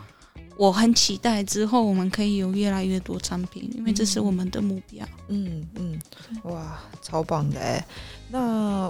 [0.57, 5.05] 我很期待之后我们可以有越来越多产品，因为这是我们的目标。
[5.27, 5.99] 嗯嗯，
[6.43, 7.85] 哇，超棒的哎！
[8.29, 8.89] 那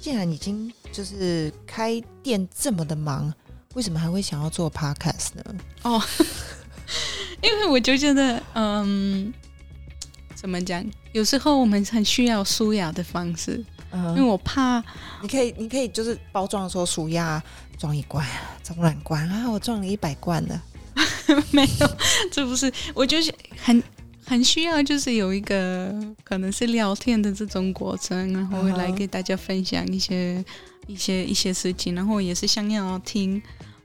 [0.00, 3.32] 既然已经就是开店这么的忙，
[3.74, 5.42] 为什么还会想要做 podcast 呢？
[5.82, 6.00] 哦
[7.42, 9.32] 因为我就觉得，嗯，
[10.34, 10.84] 怎么讲？
[11.12, 14.82] 有时候我们很需要舒压的方式，因为嗯，我怕，
[15.20, 17.42] 你可以你可以就是包装的时候数压
[17.78, 18.24] 装一罐，
[18.62, 20.62] 装两罐啊，我装了一百罐了。
[21.50, 21.96] 没有，
[22.30, 23.82] 这不是，我就是很
[24.24, 30.44] 很需要，就是有一个可能是聊天的这种过程，然后来给大家分享一些
[30.86, 33.42] 一些一些事情，然后也是想要听。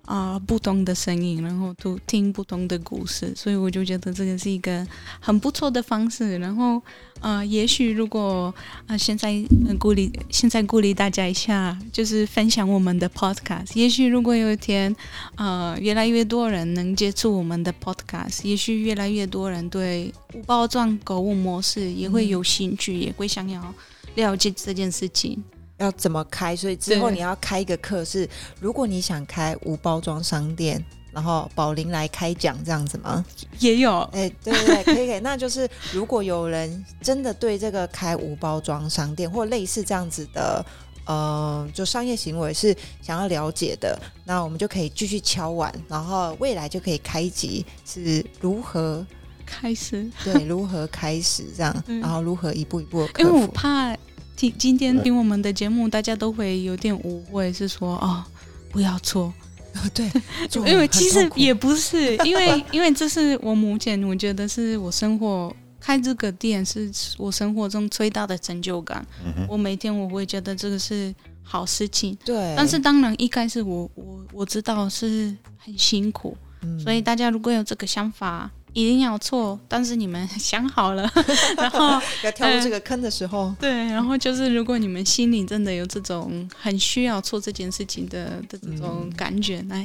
[0.08, 4.88] 啊、不同的声音，然后都听不同的故事，所以我就觉得这个是一个
[5.20, 6.38] 很不错的方式。
[6.38, 6.82] 然后，
[7.20, 8.56] 呃，也许如果
[8.86, 9.34] 啊、现在、
[9.68, 13.72] 呃、鼓励，现在鼓励大家一下，就是分享我们的 podcast。
[13.74, 14.96] 也许如果有一天，
[15.36, 23.76] 呃，越来越多人能接触我们的 podcast，也许越来越多人对无包装购物模式也会有兴趣，也会想要
[24.16, 25.44] 了解这件事情。
[25.78, 26.56] 要怎么开？
[26.56, 33.26] 所以之后你要开一个课是，如果你想开无包装商店，然后宝林来开讲这样子吗？
[33.60, 35.20] 也有，哎、对对对，可以可以。
[35.24, 40.66] 那就是如果有人真的对这个开无包装商店或类似这样子的。
[41.10, 49.08] 呃，就商业行为是想要了解的，那我们就可以继续敲完，然后未来就可以开集是如何
[49.46, 53.48] 开始，对如何开始这样，嗯然后如何一步一步的克因为我。
[53.48, 53.96] 怕
[54.38, 58.24] 听今天听我们的节目，大家都会有点误会，是说哦，
[58.70, 59.34] 不要做，
[59.94, 60.10] 对，
[60.72, 69.06] 因为其实也不是， 因为因为这是我目前我觉得是我生活开这个店是我生活中最大的成就感。
[69.26, 81.10] 嗯，我每天我会觉得这个是好事情，对，但是当然一开始我我我知道是很辛苦，嗯所以大家如果有这个想法，一定要错，但是你们想好了，
[81.58, 89.84] 然后 要跳入这个坑的时候，对，然后就是如果你们心里真的有这种很需要做这件事情的的这种感觉，那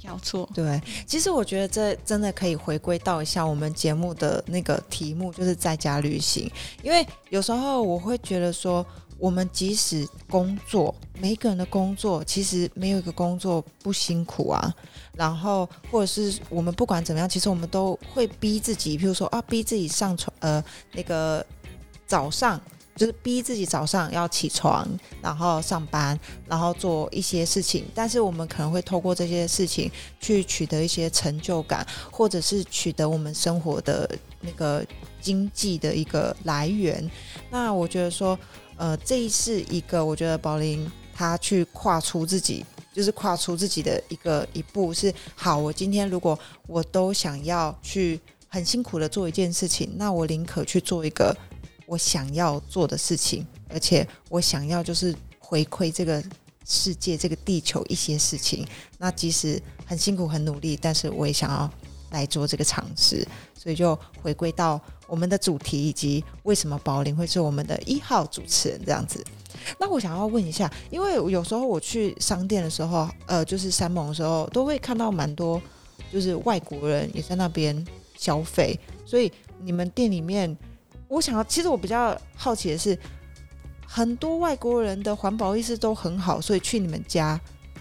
[0.00, 0.48] 要做。
[0.54, 6.50] 对，其实我觉得这真的可以回归到一下我们节目的那个题目，就是在家旅行。
[6.82, 8.84] 因为有时候我会觉得说，
[9.18, 14.74] 我们即使工作，每一个人的工作其实没有一个工作不辛苦啊。
[15.14, 21.44] 然后或者是我们不管怎么样，其实我们都会逼自己，譬如说啊，逼自己上床，呃，那个
[22.06, 22.60] 早上。
[22.96, 24.88] 就是逼自己早上要起床，
[25.20, 27.84] 然后上班，然后做一些事情。
[27.92, 34.08] 但是我们可能会透过这些事情去取得一些成就感，或者是取得我们生活的
[34.40, 34.86] 那个
[35.20, 37.10] 经济的一个来源。
[37.50, 38.38] 那我觉得说，
[38.76, 45.56] 呃，这是一个我觉得宝林他去跨出自己，就是跨出自己的一个一步是好。
[45.58, 51.36] 我今天如果我都想要去很辛苦的做一件事情，那我宁可去做一个。
[51.86, 56.24] 我想要做的事情，而且我想要就是回馈这个
[56.64, 58.66] 世界、这个地球一些事情。
[58.96, 61.70] 那即使很辛苦、很努力，但是我也想要
[62.12, 63.28] 来做这个尝试。
[63.54, 69.24] 所以就回归到我们的主题，以及为什么宝林会是我们的一号主持人这样子。
[69.78, 75.60] 那我想要问一下，因为有时候我去商店的时候，呃，就是山盟的时候，都会看到蛮多
[76.12, 77.84] 就是外国人也在那边
[78.16, 80.56] 消费，所以你们店里面。
[81.06, 82.98] 我想要，其实我比较好奇的是，
[83.86, 87.38] 很多外国人的环保意识都很好，所以去你们家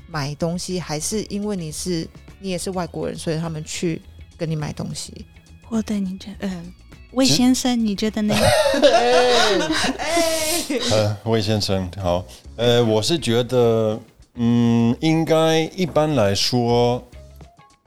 [0.08, 2.08] 买东西，还是因为你是
[2.40, 4.00] 你也是外国人，所以他们去
[4.38, 5.26] 跟你买东西。
[5.70, 6.74] 我对你这嗯，呃，
[7.13, 8.36] 魏先生，你觉得呢？
[10.91, 12.23] 呃，魏先生好，
[12.56, 13.99] 呃，我是觉得，
[14.36, 17.04] 嗯，应该一般来说，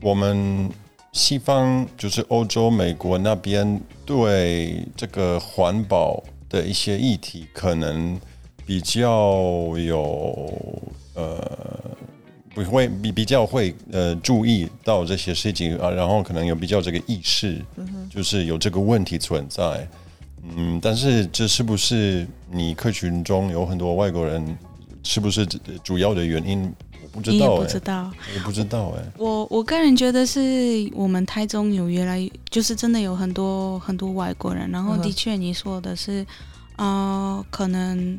[0.03, 0.71] 我们。
[1.13, 8.21] 西方就是欧洲、美国那边对这个环保的一些议题，可能
[8.67, 9.09] 比较
[9.79, 10.47] 有
[11.15, 11.41] 呃，
[12.65, 17.63] 不会比比较会呃注意到这些事情啊，然后可能有比较这个意识，
[18.11, 19.87] 就是有这个问题存在。
[20.57, 24.57] 嗯，但是这是不是你客群中有很多外国人？
[25.03, 25.47] 是不是
[25.85, 26.73] 主要的原因？
[27.01, 29.05] 我不知道，不知道，我不知道哎。
[29.19, 30.41] 我我个人觉得是
[30.93, 34.69] 我们台中有越来，就是真的有很多很多外国人。
[34.73, 36.27] 然后的确你说的是，
[36.77, 38.19] 呃，可能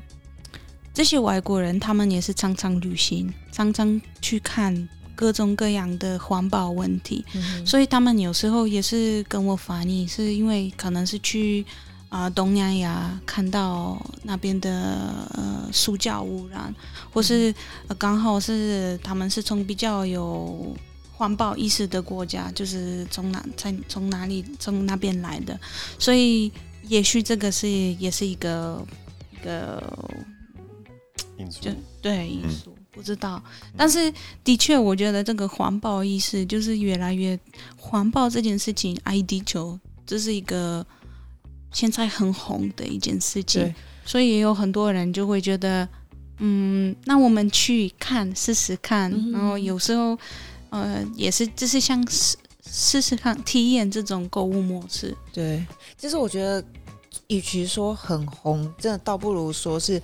[0.98, 7.24] 这些外国人他们也是常常旅行，常常去看各种各样的环保问题，
[7.64, 11.64] 所以他们有时候也是跟我反映，是因为可能是去。
[12.10, 14.72] 啊，东南亚看到那边的
[15.34, 16.74] 呃塑胶污染，
[17.12, 17.54] 或是
[17.98, 20.74] 刚好是他们是从比较有
[21.12, 25.60] 环保意识的国家，就是从哪在从哪里从那边来的，
[26.00, 26.50] 所以
[26.84, 28.82] 也许这个是也是一个
[29.34, 29.84] 一个
[31.38, 31.70] 因素，
[32.02, 33.42] 对因素不知道，
[33.76, 34.12] 但是
[34.44, 37.40] 的确我觉得这个环保意识就是越来越
[37.78, 40.86] 环保这件事情爱地球，这是一个。
[41.70, 45.88] 现在很红的一件事情，所以也有很多人就会觉得，
[46.40, 50.18] 嗯，那我们去看试试看，然后有时候，
[50.70, 55.16] 呃，也是就是像试试试看体验这种购物模式。
[55.34, 55.64] 对，
[55.98, 56.64] 其实我觉得，
[57.28, 60.02] 与其说很红，真的倒不如说是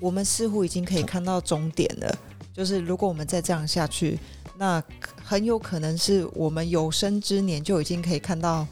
[0.00, 2.18] 我们似乎已经可以看到终点了。
[2.52, 4.18] 就是如果我们再这样下去，
[4.56, 4.82] 那
[5.22, 8.66] 很有可能是我们有生之年就已经可以看到。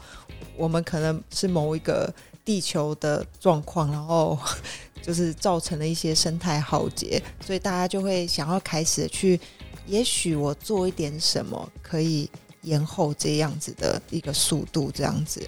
[0.55, 2.11] 我们可能是某一个
[2.43, 4.37] 地球的状况，然后
[5.03, 9.39] 就是造成了一些生态浩劫，所以大家就会想要开始去，
[9.85, 12.27] 也许我做一点什么可以
[12.63, 15.47] 延后这样子的一个速度，这样子，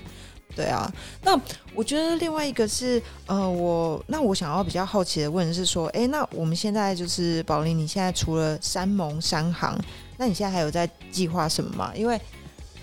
[0.60, 0.94] 对啊。
[1.24, 1.40] 那
[1.74, 9.80] 我觉得另外一个是，呃，我那我想要比较好奇的问是说，哎，那我们现在就是宝林，你现在除了山盟山行，
[10.18, 11.94] 那你现在还有在计划什么吗？
[11.96, 12.20] 因为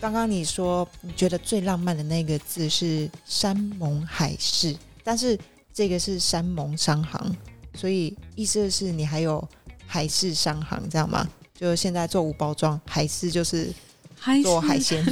[0.00, 4.74] 刚刚你说你觉得最浪漫的那个字是山盟海誓，
[5.04, 5.38] 但是
[5.74, 7.37] 这个是山盟商行，
[7.74, 9.46] 所以意思是你还有
[9.87, 11.29] 海誓商行这样吗？
[11.52, 13.70] 就现在做无包装，海誓就是
[14.42, 15.04] 做海鲜，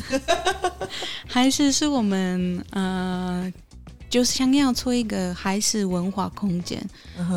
[1.26, 3.52] 还是是我们呃，
[4.08, 6.84] 就是想要做一个海事文化空间，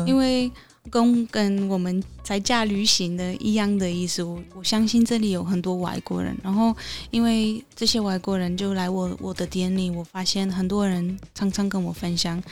[0.06, 0.50] 因为。
[0.90, 6.74] 跟跟我们在家旅行的一样的意思，我我相信这里有很多外国人，然后
[7.10, 12.42] 因为这些外国人就来我我的店里，我发现很多人常常跟我分享，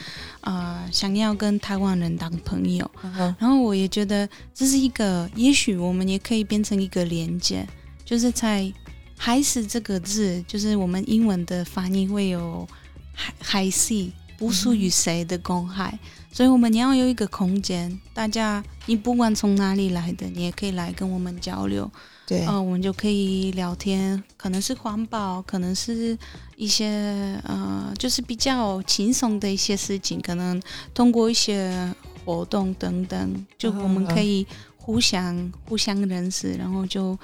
[0.42, 2.90] 啊，想要跟台湾人当朋友，
[3.38, 7.66] 然后我也觉得这是一个，也许我们也可以变成一个连接，
[8.04, 8.70] 就是在
[9.16, 12.66] 还是这个字，就是我们英文的翻译会有
[13.12, 15.98] 海海系，不属于谁的公海，
[16.30, 21.90] 所以我们要有一个空间，大家你不管从哪里来的，你也可以来跟我们交流。
[22.26, 26.18] 对，呃，我们就可以聊天，可能是环保，可能是
[26.56, 30.60] 一些呃，就是比较轻松的一些事情，可能
[30.92, 31.94] 通过一些
[32.24, 34.44] 活动等等，就我们可以
[34.76, 37.16] 互相互相认识，然后就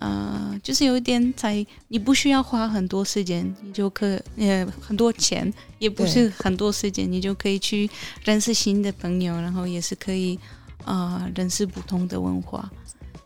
[0.00, 7.88] 呃，就是有一点在，你不需要花很多时间，你就可呃很多钱，也不是很多时间，你就可以去
[8.24, 10.38] 认识新的朋友，然后也是可以
[10.86, 12.70] 呃认识不同的文化。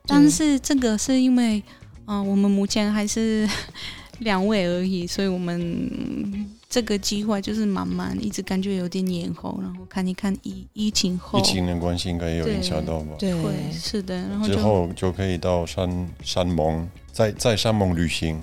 [0.04, 1.62] 但是这个是因为，
[2.06, 3.48] 啊，我们目前还是
[4.18, 13.14] 两位而已，所以我们这个计划就是慢慢，一直感觉有点延后，然后看一看疫疫情后，疫情的关系应该也有影响到吧？
[13.16, 13.32] 对，
[13.72, 18.42] 是的，然后之后就可以到山山盟，在在山盟旅行，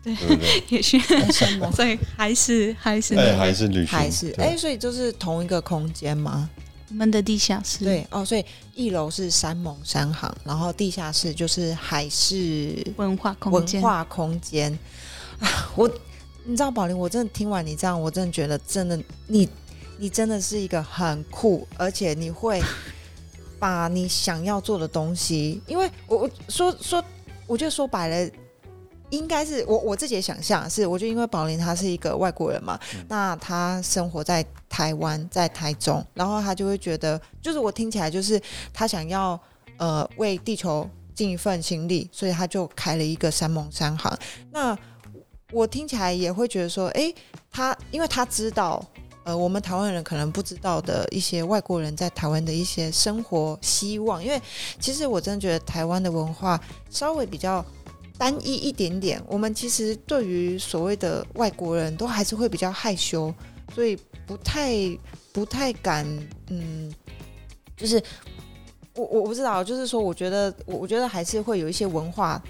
[0.00, 0.14] 对。
[0.14, 0.62] 对不对？
[0.76, 0.96] 也许。
[1.32, 1.72] 山盟。
[1.72, 3.16] 所以还是还是。
[3.16, 4.30] 哎，还是旅行，还是。
[4.30, 4.44] 对。
[4.44, 6.48] 哎，所以就是同一个空间吗？
[6.88, 8.44] 我们的地下室，对哦，所以
[8.76, 14.72] 一楼是山盟山行，然后地下室就是海事文化空间，文化空间。
[15.40, 15.72] 啊。
[15.74, 15.90] 我
[16.44, 19.48] 你知道宝林，我真的听完你这样，我真的觉得真的你
[19.98, 22.62] 你真的是一个很酷，而且你会
[23.58, 27.04] 把你想要做的东西，因为我我说说，
[27.46, 28.30] 我觉得说白了。
[29.10, 38.40] 应该是我我自己的想象是，我觉得因为宝林他是一个外国人嘛，那他生活在台湾，在台中，然后他就会觉得，就是我听起来就是
[38.72, 39.38] 他想要
[39.76, 44.18] 呃为地球尽一份心力，所以他就开了一个山盟山行。
[44.50, 44.74] 那
[45.52, 47.14] 我听起来也会觉得说，诶，
[47.50, 48.84] 他因为他知道，
[49.24, 54.40] 呃，我们台湾人可能不知道的一些外国人在台湾的一些生活希望，因为
[54.80, 57.64] 其实我真的觉得台湾的文化稍微比较。
[58.18, 63.34] 单一一点点，我们其实对于所谓的外国人都还是会比较害羞，
[63.74, 64.76] 所以不太
[65.32, 66.06] 不太敢，
[66.48, 66.94] 嗯，
[67.76, 68.00] 就是
[68.94, 72.40] 我我不知道，就是说，我觉得我我觉得还是会有一些文化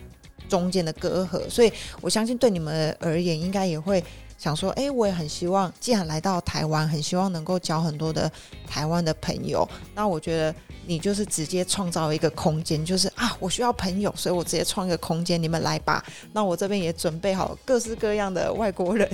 [0.52, 1.72] 中间的隔阂，所以
[2.02, 4.04] 我相信对你们而言，应该也会
[4.36, 8.30] 想说，哎，我也很希望，既然来到台湾，很希望能够交很多的
[8.66, 10.54] 台湾的朋友，那我觉得。
[10.84, 16.04] 你就是直接创造一个空间，就是啊，我需要朋友，所以我直接创一个空间，你们来吧。
[16.32, 19.08] 那我这边也准备好各式各样的外国人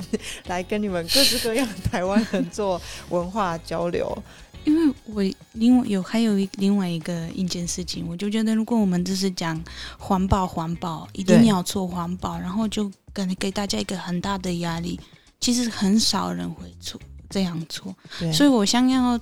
[0.46, 2.80] 来跟你们各式各样台湾人做
[3.10, 4.16] 文化交流。
[4.68, 5.22] 因为我
[5.54, 9.58] 另外有还有一另外一个一件事情，我就觉得如果我们只是讲
[9.98, 15.00] 环保，环保一定要做环保，然后就给给大家一个很大的压力，
[15.40, 17.94] 其实很少人会做这样做。
[18.32, 19.18] 所以我想要。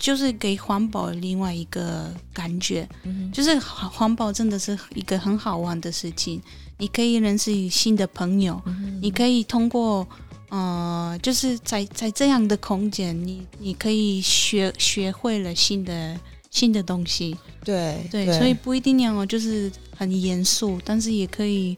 [0.00, 2.88] 就是给环保另外一个感觉，
[3.32, 6.40] 就是环保真的是一个很好玩的事情。
[6.76, 8.62] 你可以认识新的朋友，
[9.02, 10.06] 你可以通过
[10.48, 16.18] 呃，就是在在这样的空间，你你可以学学会了新的
[16.50, 17.36] 新的东西。
[17.64, 21.76] 对对，所以不一定要就是很严肃，但是也可以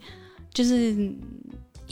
[0.52, 1.12] 就是。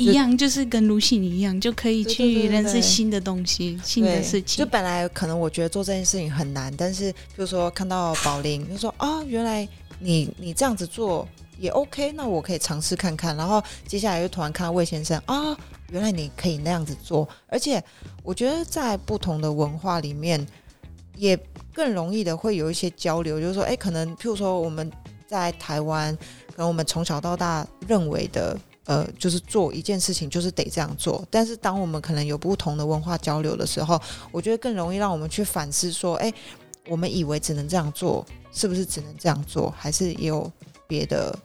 [0.01, 4.65] 一样就是跟卢信一样，就可以去认识新的东西、新的事情。
[4.65, 9.69] 就本来可能我觉得做这件事情很难，但是比如说看到宝玲，就说啊，原来
[9.99, 11.27] 你你这样子做
[11.59, 13.37] 也 OK，那我可以尝试看看。
[13.37, 15.57] 然后接下来又突然看到魏先生啊，
[15.91, 17.83] 原来你可以那样子做，而且
[18.23, 20.47] 我觉得在不同的文化里面
[21.17, 21.39] 也
[21.75, 24.91] 更容易的会有一些交流，就是说，哎，可能譬如说我们
[25.27, 26.17] 在台湾，
[26.49, 28.59] 可能我们从小到大认为的。
[28.89, 31.23] 呃，就是做一件事情，就是得这样做。
[31.31, 34.01] 但是，当我们可能有不同的文化交流的时候，
[34.33, 36.33] 我觉得更容易让我们去反思：说，哎，
[36.89, 39.71] 我们以为只能这样做，是不是只能这样做？
[39.77, 40.51] 还是也有
[40.87, 41.39] 别的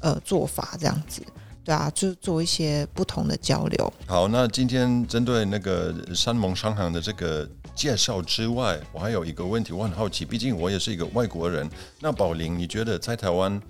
[0.00, 0.76] 呃做法？
[0.78, 1.22] 这样子，
[1.64, 3.92] 对啊，就做一些不同的交流。
[4.06, 11.68] 好，那今天针对那个山盟商行的这个介绍之外，我还有一个问题，我很好奇，毕竟我也是一个外国人。
[12.00, 13.60] 那宝玲，你觉得在台湾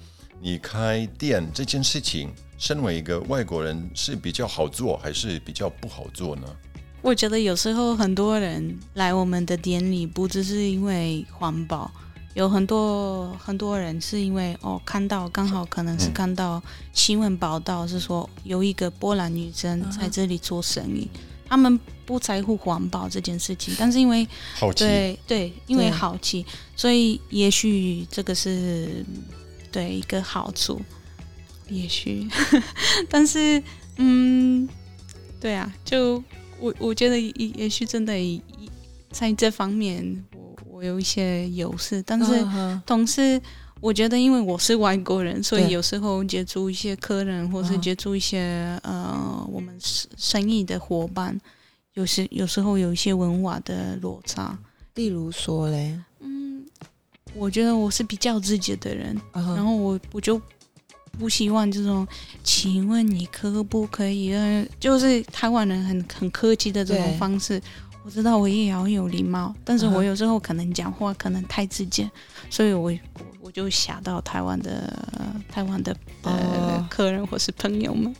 [0.40, 2.30] 你开店这件事情？
[2.56, 6.42] 身为一个外国人，是比较好做还是比较不好做呢？
[7.00, 11.90] 我觉得有时候很多人来我们的店里，不只是因为环保，
[12.34, 16.62] 有很多很多人是因为哦，看到刚好可能是看到
[16.92, 21.08] 新闻报道，是说有一个波兰女生在这里做生意，
[21.48, 29.04] 他们不在乎环保这件事情，但是因为好奇，对对，因为好奇，所以也许这个是
[29.72, 30.80] 对一个好处。
[31.68, 32.28] 也许，
[33.08, 33.62] 但是，
[33.94, 34.68] 嗯，
[35.38, 36.20] 对啊，就
[36.58, 38.12] 我我觉得也也许真的
[39.12, 40.24] 在这方面，
[40.82, 42.44] 有一些优势，但是
[42.86, 43.40] 同时，
[43.80, 51.38] 我觉得因为我是外国人，所以有时候接触一些客人，或是嗯接触一些、呃我们生生意的伙伴，
[51.94, 54.58] 有时有时候有一些文化的落差。
[54.94, 56.64] 例如说嘞，嗯，
[57.34, 60.40] 我觉得我是比较自己的人，嗯然后我我就
[61.18, 62.06] 不希望这种，
[62.44, 64.32] 请问你可不可以？
[64.32, 67.60] 呃，就是台湾人很很客气的这种方式。
[68.04, 72.10] 我知道我也要有礼貌，但是我有时候可能讲话可能太直接，
[72.48, 74.92] 所以我我我就吓到台湾的
[75.50, 75.94] 台湾的
[76.88, 78.14] 客人或是朋友们，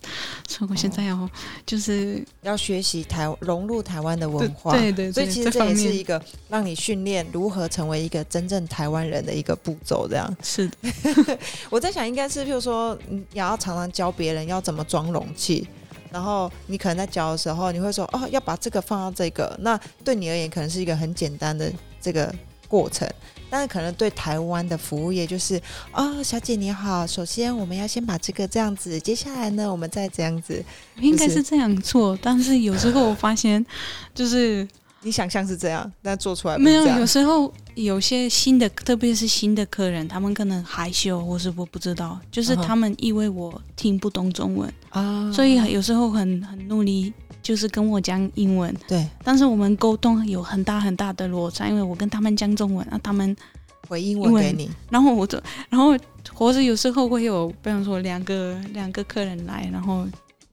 [0.47, 1.28] 所以我现在要
[1.64, 10.07] 就是要学习台融入台湾的文化，对对对，所以其实这也是一个让你训练如何成为一个真正台湾人的一个步骤。
[10.07, 11.39] 这样，是的，
[11.70, 15.66] 我在想，应该是譬如说，你也要常常教别人要怎么装容器。
[16.11, 19.56] 然后你可能在教的时候，你会说哦，要把这个放到这个。
[19.61, 22.34] 那对你而言，可能是一个很简单的这个
[22.68, 23.08] 过程，
[23.48, 25.61] 但是可能对台湾的服务业就是
[25.92, 30.64] 哦，小姐你好，首先我们要先把这个这样子，接下来呢，我们再这样子。
[30.96, 33.64] 应该是这样做，但是有时候我发现
[34.14, 34.66] 就是。
[35.03, 45.32] 你想象是这样，但做出来没有，有时候有些新的，特别是新的客人，他们可能害羞，或是我不知道，就是他们以为我听不懂中文，啊。
[45.32, 47.11] 所以有时候很很努力，
[47.42, 49.09] 就是跟我讲英文，对。
[49.24, 53.34] 但是我们沟通有很大很大的落差，因为我跟他们讲中文，啊，他们，
[53.88, 55.96] 回英文给你，然后我就，然后
[56.34, 60.07] 或者有时候会有，比方说两个两个客人来，然后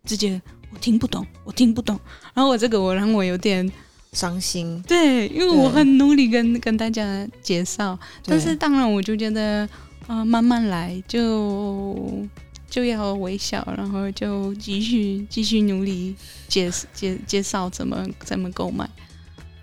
[0.05, 0.41] 直接
[0.71, 1.99] 我听不懂，我听不懂，
[2.33, 3.69] 然后我这个我让我有点。
[4.13, 4.81] 伤心。
[4.87, 9.67] 对，因为我很努力跟跟大家介绍，但是当然我就觉得，
[10.07, 12.25] 啊、慢慢来，就
[12.69, 16.15] 就要微笑，然后就继续继续努力
[16.47, 18.89] 介介介绍怎么怎么购买。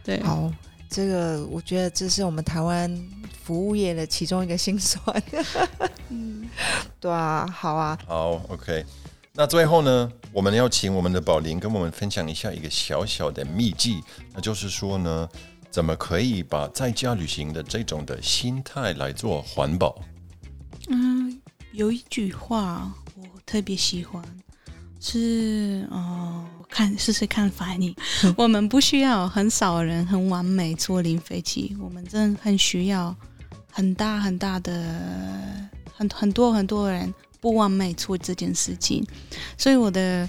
[0.03, 0.53] 对，好，
[0.89, 2.91] 这个我觉得这是我们台湾
[3.43, 5.23] 服务业的其中一个心酸。
[6.11, 6.49] 嗯，
[7.01, 8.85] 对啊，好啊，好，OK。
[9.37, 14.01] 那最后呢，我们要请我们的宝林跟我们分享一下一个小小的秘籍，
[14.33, 15.29] 那就是说呢，
[15.73, 20.01] 怎么可以把在家旅行的这种的心态来做环保？
[20.89, 21.37] 嗯，
[21.73, 24.23] 有一句话我特别喜欢，
[25.01, 27.93] 是哦，我看试试看反应。
[28.39, 33.13] 我们不需要很少人很完美做零飞机，我们真的很需要
[33.73, 34.81] 很大很大的
[35.93, 37.13] 很很多很多人
[37.45, 39.07] 不完美做这件事情。
[39.59, 40.27] 所以我的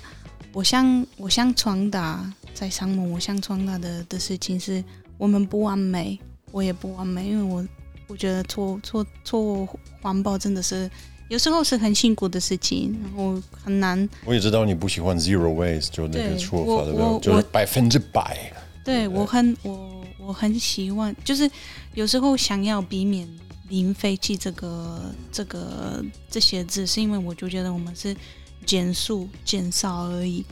[0.51, 4.83] 我想我想传达在上面，我想传达的的事情是
[5.17, 6.19] 我们不完美，
[6.51, 7.65] 我也不完美，因为我
[8.07, 9.65] 我觉得做做做
[10.01, 10.91] 环保真的是
[11.29, 14.09] 有时候是很辛苦的事情，然后很难。
[14.25, 17.07] 我也知道你不喜欢 zero waste，就那个对说法，对不对？
[17.07, 18.51] 我就是百分之百。
[18.83, 21.49] 对我很我我很喜欢，就是
[21.93, 23.25] 有时候想要避免
[23.69, 28.15] 零废弃这个这个这些字，是因为我就觉得我们是
[28.65, 30.45] 减速减少而已。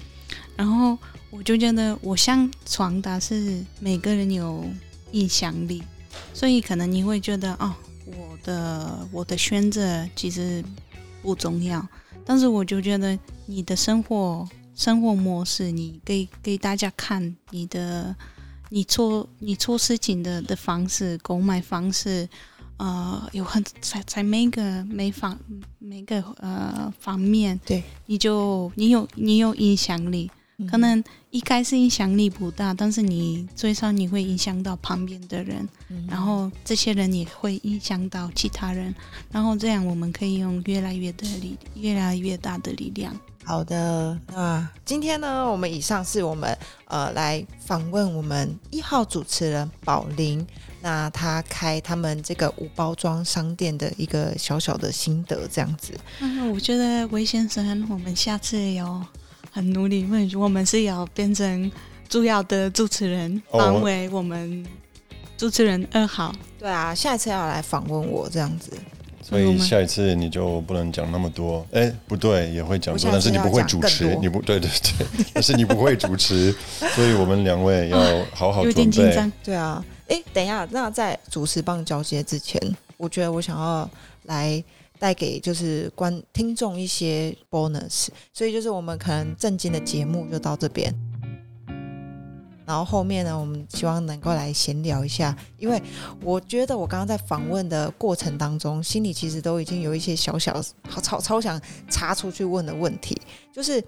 [0.56, 0.98] 然后
[1.30, 4.66] 我就觉得我想传达是每个人有
[5.12, 5.84] 影响力，
[6.34, 7.74] 所以可能你会觉得哦，
[8.06, 10.64] 我的我的选择其实
[11.22, 11.88] 不重要，
[12.26, 18.16] 但是我就觉得你的生活生活模式，你给给大家看你的
[18.70, 22.28] 你做你做事情的的方式，购买方式，
[22.78, 25.38] 呃，有很在在每个每方
[25.80, 30.68] 每个呃方面，对，你就你有你有影响力，嗯。
[30.68, 36.06] 可能一开始影响力不大，但是你最少你会影响到旁边的人，嗯。
[36.10, 38.94] 然后这些人也会影响到其他人，
[39.32, 43.16] 然后这样我们可以用越来越的力，越来越大的力量。
[43.46, 50.46] 好的，那今天呢，我们以上是我们呃来访问我们一号主持人宝林，
[50.82, 55.94] 那他开他们这个无包装商店的一个小小的心得，这样子。
[56.20, 59.06] 嗯，我觉得魏先生，我们下次要
[59.52, 61.72] 很努力，因为我们是要变成
[62.08, 64.66] 主要的主持人，哦当为我们
[65.38, 66.34] 主持人二号。
[66.58, 68.72] 对啊，下一次要来访问我这样子。
[69.24, 76.54] 所以下一次你就不能讲那么多，哎，不对，也会讲多，但是你不会主持你不对对对， 但是你不会主持，
[76.94, 77.98] 所以我们两位要
[78.34, 78.92] 好好有准备。
[78.92, 79.32] 点紧张。
[79.44, 82.60] 对啊，哎，等一下，那在主持棒交接之前，
[82.98, 83.90] 我觉得我想要
[84.24, 84.62] 来
[85.00, 90.94] 带给就是观听众一些 bonus，所以就是我们可能正经的节目就到这边。
[92.66, 95.82] 然后后面呢，我们希望能够来闲聊一下，因为
[96.22, 100.54] 我觉得我刚刚在访问的过程当中，心里其实都已经有一些小小
[100.88, 103.84] 好超超想查出去问的问题，就是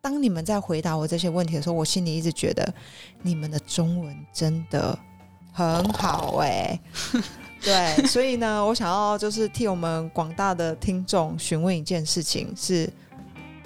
[0.00, 2.74] 当你们在回答我这些问题的时候，我心里一直觉得
[3.22, 4.98] 你们的中文真的
[5.52, 6.80] 很好哎、
[7.62, 12.88] 对，所以呢，我想要就是替我们广大的听众询问一件事情是。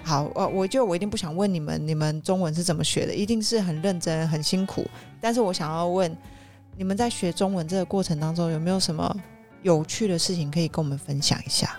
[0.06, 3.12] 好，呃，我就我一定不想问你们，你们中文是怎么学的？
[3.12, 4.88] 一定是很认真、很辛苦。
[5.20, 6.16] 但是我想要问，
[6.76, 9.16] 你们在学中文这个过程当中，有没有什么
[9.62, 11.76] 有趣的事情可以跟我们分享一下？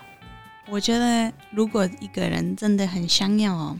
[0.68, 3.78] 我觉得如果一个人真的很想要哦，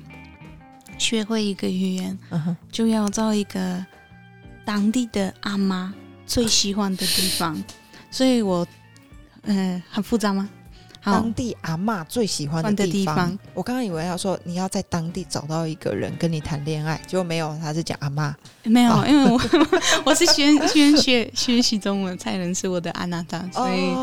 [0.96, 2.18] 学会一个语言，
[2.72, 3.84] 就要找一个
[4.64, 5.92] 当地的阿妈
[6.26, 7.62] 最喜欢的地方。
[8.10, 8.66] 所以我，
[9.42, 10.48] 呃，很复杂吗？
[11.34, 13.14] 地阿妈最喜欢的地方。
[13.14, 13.38] 地方。
[13.54, 18.34] 我刚刚以为要说你要在当地找到一个人跟你谈恋爱，结果没有，他是讲阿妈。
[18.64, 19.04] 没有，哦。
[19.08, 19.40] 因为我
[20.04, 23.94] 我是先先学学习中文才认识我的安娜达，所以、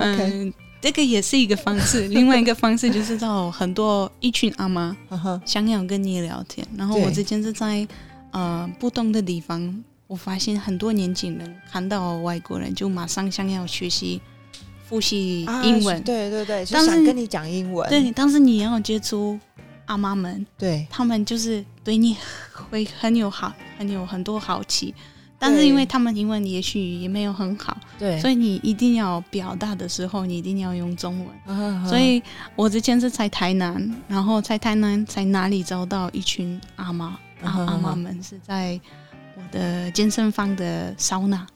[0.00, 2.06] 嗯，这个也是一个方式。
[2.08, 4.96] 另外一个方式就是到很多一群阿妈
[5.44, 7.86] 想要跟你聊天，然后我之前是在
[8.30, 14.20] 呃不同的地方，我发现很多年轻人看到外国人就马上想要学习
[14.88, 17.88] 复习啊英文，对对对，就但是想跟你讲英文。
[17.90, 19.38] 对，当时你要接触
[19.84, 20.86] 阿妈们，对。
[20.88, 22.16] 他们就是对你
[22.70, 24.94] 会很有好，很有很多好奇。
[25.40, 31.86] 但是因为他们英文也许也没有很好，对，所以你一定要表达的时候，你一定要用中文。
[31.86, 32.20] 所以
[32.56, 38.80] 我之前是在台南，然后在台南在哪里找到一群阿妈阿嗯哼阿妈们是在
[39.36, 41.46] 我的健身房的桑拿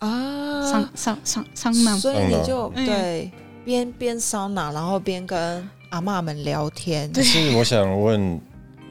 [0.00, 0.70] 啊。
[0.70, 2.84] 桑，桑桑桑拿，所以你就嗯。
[2.84, 3.30] 对
[3.64, 7.10] 边边桑拿，然后边跟阿妈们聊天。
[7.12, 8.40] 但是我想问，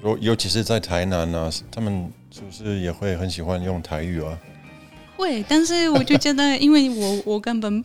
[0.03, 4.37] 尤尤其是在台南呢、他们是不是也会很喜欢用台语啊？
[5.17, 7.83] 会，但是我就觉得，因为我我根本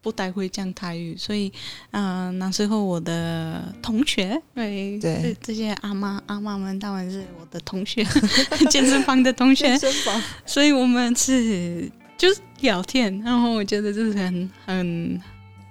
[0.00, 1.52] 不太会讲台语，所以
[1.90, 5.20] 嗯、呃那时候我的同学，对对。
[5.22, 8.02] 这这些阿妈阿妈们，他们是我的同学，
[8.70, 9.66] 健身房的同学。
[9.66, 10.22] 健，身房。
[10.46, 15.20] 所以我们是就是聊天，然后我觉得就是很很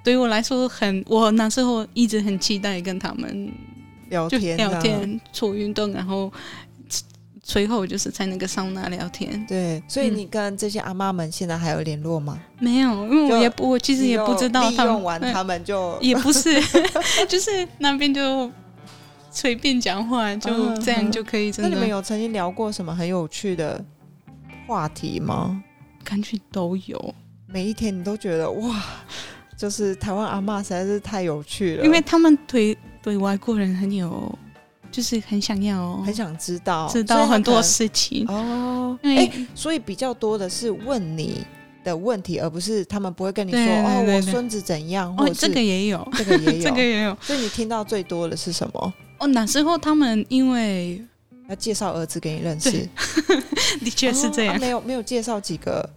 [0.04, 3.52] 对我来说很，我那时候一直很期待跟他们
[4.10, 4.82] 聊天，聊。
[4.82, 6.32] 天、做运动，然后
[7.42, 9.46] 随后就是在那个桑拿聊天。
[9.48, 12.40] 对，所以嗯你跟这些阿妈们现在还有联络吗？
[12.60, 16.62] 没有，因为我也不，我其实也不知道利他们嗯用完他们就也不是，
[17.28, 18.52] 就是那边就
[19.32, 23.84] 随便讲话，就嗯这样就可以，真那你们有曾经聊过什么很有趣的
[24.68, 25.64] 话题吗？
[26.04, 27.16] 感觉都有，
[27.48, 28.84] 每一天你都觉得哇，
[29.58, 34.38] 就是台湾阿妈实在是太有趣了，因为他们对对外国人很有，
[34.92, 38.98] 就是很想要很想知道，知道很多事情，哦。
[39.02, 41.44] 哎、为所以比较多的是问你
[41.84, 46.64] 的问题，而不是他们不会跟你说哦，我孙子怎样，或哦这个也有，这个也有。
[46.70, 47.18] 这个也有。
[47.22, 48.94] 所以你听到最多的是什么？
[49.20, 51.04] 哦，那时候他们因为
[51.50, 52.72] 要介绍儿子给你认识，
[53.84, 55.88] 的确是这样哦啊，没有没有介绍几个，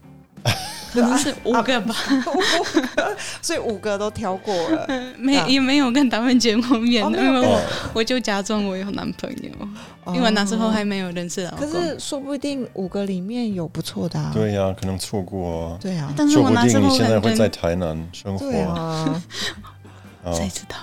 [0.93, 1.95] 可能是五个吧，
[3.43, 4.87] 所以五个都挑过了。
[5.19, 5.47] 没啊。
[5.47, 7.61] 也没有跟他们见过面，因为我哦，
[7.95, 11.71] 我就假装我有男朋友，因为那时候还没有认识老公。
[11.71, 14.31] 可是说不定五个里面有不错的啊。
[14.35, 15.69] 对呀、可能错过。
[15.73, 15.79] 啊。
[15.81, 18.51] 对啊，但是说不我那时候定你现在会在台南生活。
[18.51, 19.23] 对啊，
[20.25, 20.33] 哦。
[20.35, 20.77] 谁知道？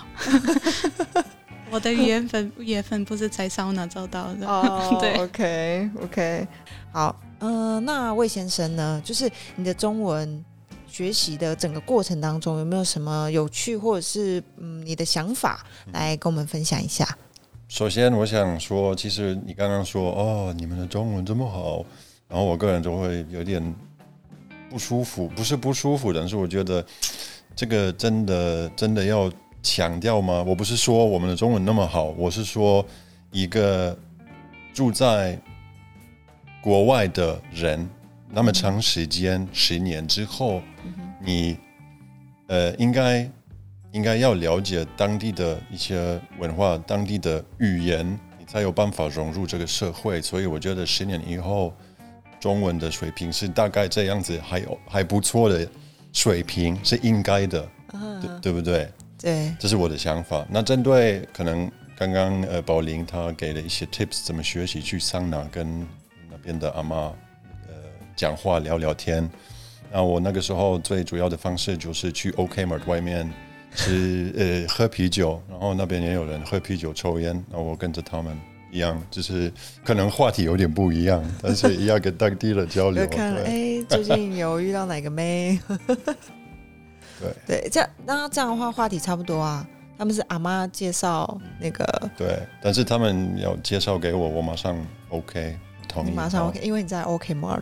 [1.73, 4.47] 我的缘分缘分不是在桑拿找到的。
[4.47, 6.47] 哦， 对，OK OK，
[6.91, 9.01] 好，嗯、那魏先生呢？
[9.03, 10.45] 就是你的中文
[10.87, 17.17] 学习的整个过程当中，有没有什么有趣或者是嗯你的想法来跟我们分享一下？
[17.67, 21.83] 首先，我想说，其实你刚刚说哦，你们的中文这么好，
[22.27, 23.75] 然后我个人就会有点
[24.69, 26.85] 不舒服，不是不舒服，但是我觉得
[27.55, 29.31] 这个真的真的要
[29.63, 30.43] 强调吗？
[30.45, 32.85] 我不是说我们的中文那么好，我是说
[33.31, 33.97] 一个
[34.73, 35.39] 住在
[36.61, 37.89] 国外的人，
[38.29, 40.61] 那么长时间，十年之后，
[41.19, 41.57] 你
[42.47, 43.29] 呃应该
[43.93, 48.05] 应该要了解当地的一些文化、当地的语言，
[48.37, 50.21] 你才有办法融入这个社会。
[50.21, 51.73] 所以我觉得十年以后，
[52.39, 55.65] 中文的水平是大概这样子，还有还不错的
[56.11, 57.69] 水平是应该的，
[58.21, 58.89] 对对不对？
[59.23, 60.45] 对，这是我的想法。
[60.49, 65.79] 那针对可能刚刚呃宝林他给了一些 tips，怎么学习去桑拿跟
[66.29, 66.97] 那边的阿妈
[67.67, 67.73] 呃
[68.17, 69.27] 讲话聊聊天。
[69.89, 73.31] 那我那个时候最主要的方式就是去 OK Mart 外面
[73.75, 78.37] 吃呃喝啤酒，然后那边也有人喝啤酒抽烟，那我跟着他们
[78.71, 79.49] 一样，就是
[79.85, 83.05] 可能话题有点不一样，但是也要跟当地的交流。
[83.07, 85.57] 就看哎、对最近有遇到哪个妹？
[87.47, 89.65] 对对，这样那这样的话话题差不多啊。
[89.95, 91.85] 他们是阿妈介绍那个，
[92.17, 94.75] 对，但是他们要介绍给我，我马上
[95.09, 95.57] OK
[95.87, 96.09] 同意。
[96.09, 97.61] 你马上 OK，因为你在 OK Mart。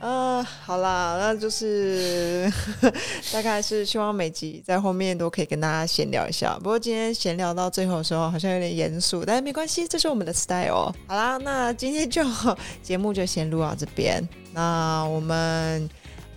[0.00, 2.52] 呃， 好啦，那就是
[3.32, 6.56] 大概是希望每集在后面都可以跟大家闲聊一下。
[6.58, 10.92] 不过今天闲聊到最后的时候好像有点严肃，但是没关系，这是我们的 style。
[11.06, 12.22] 好啦，那今天就
[12.82, 14.28] 节目就先录到这边。
[14.52, 15.88] 那我们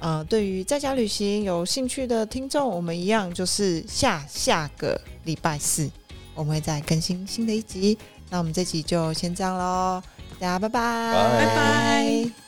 [0.03, 5.89] 呃，对于在家旅行有兴趣的听众，我们一样就是下下个礼拜四
[6.35, 7.97] 我们会再更新新的一集。
[8.29, 10.03] 那我们这集就先这样喽，
[10.41, 12.42] 大家拜拜，拜拜拜。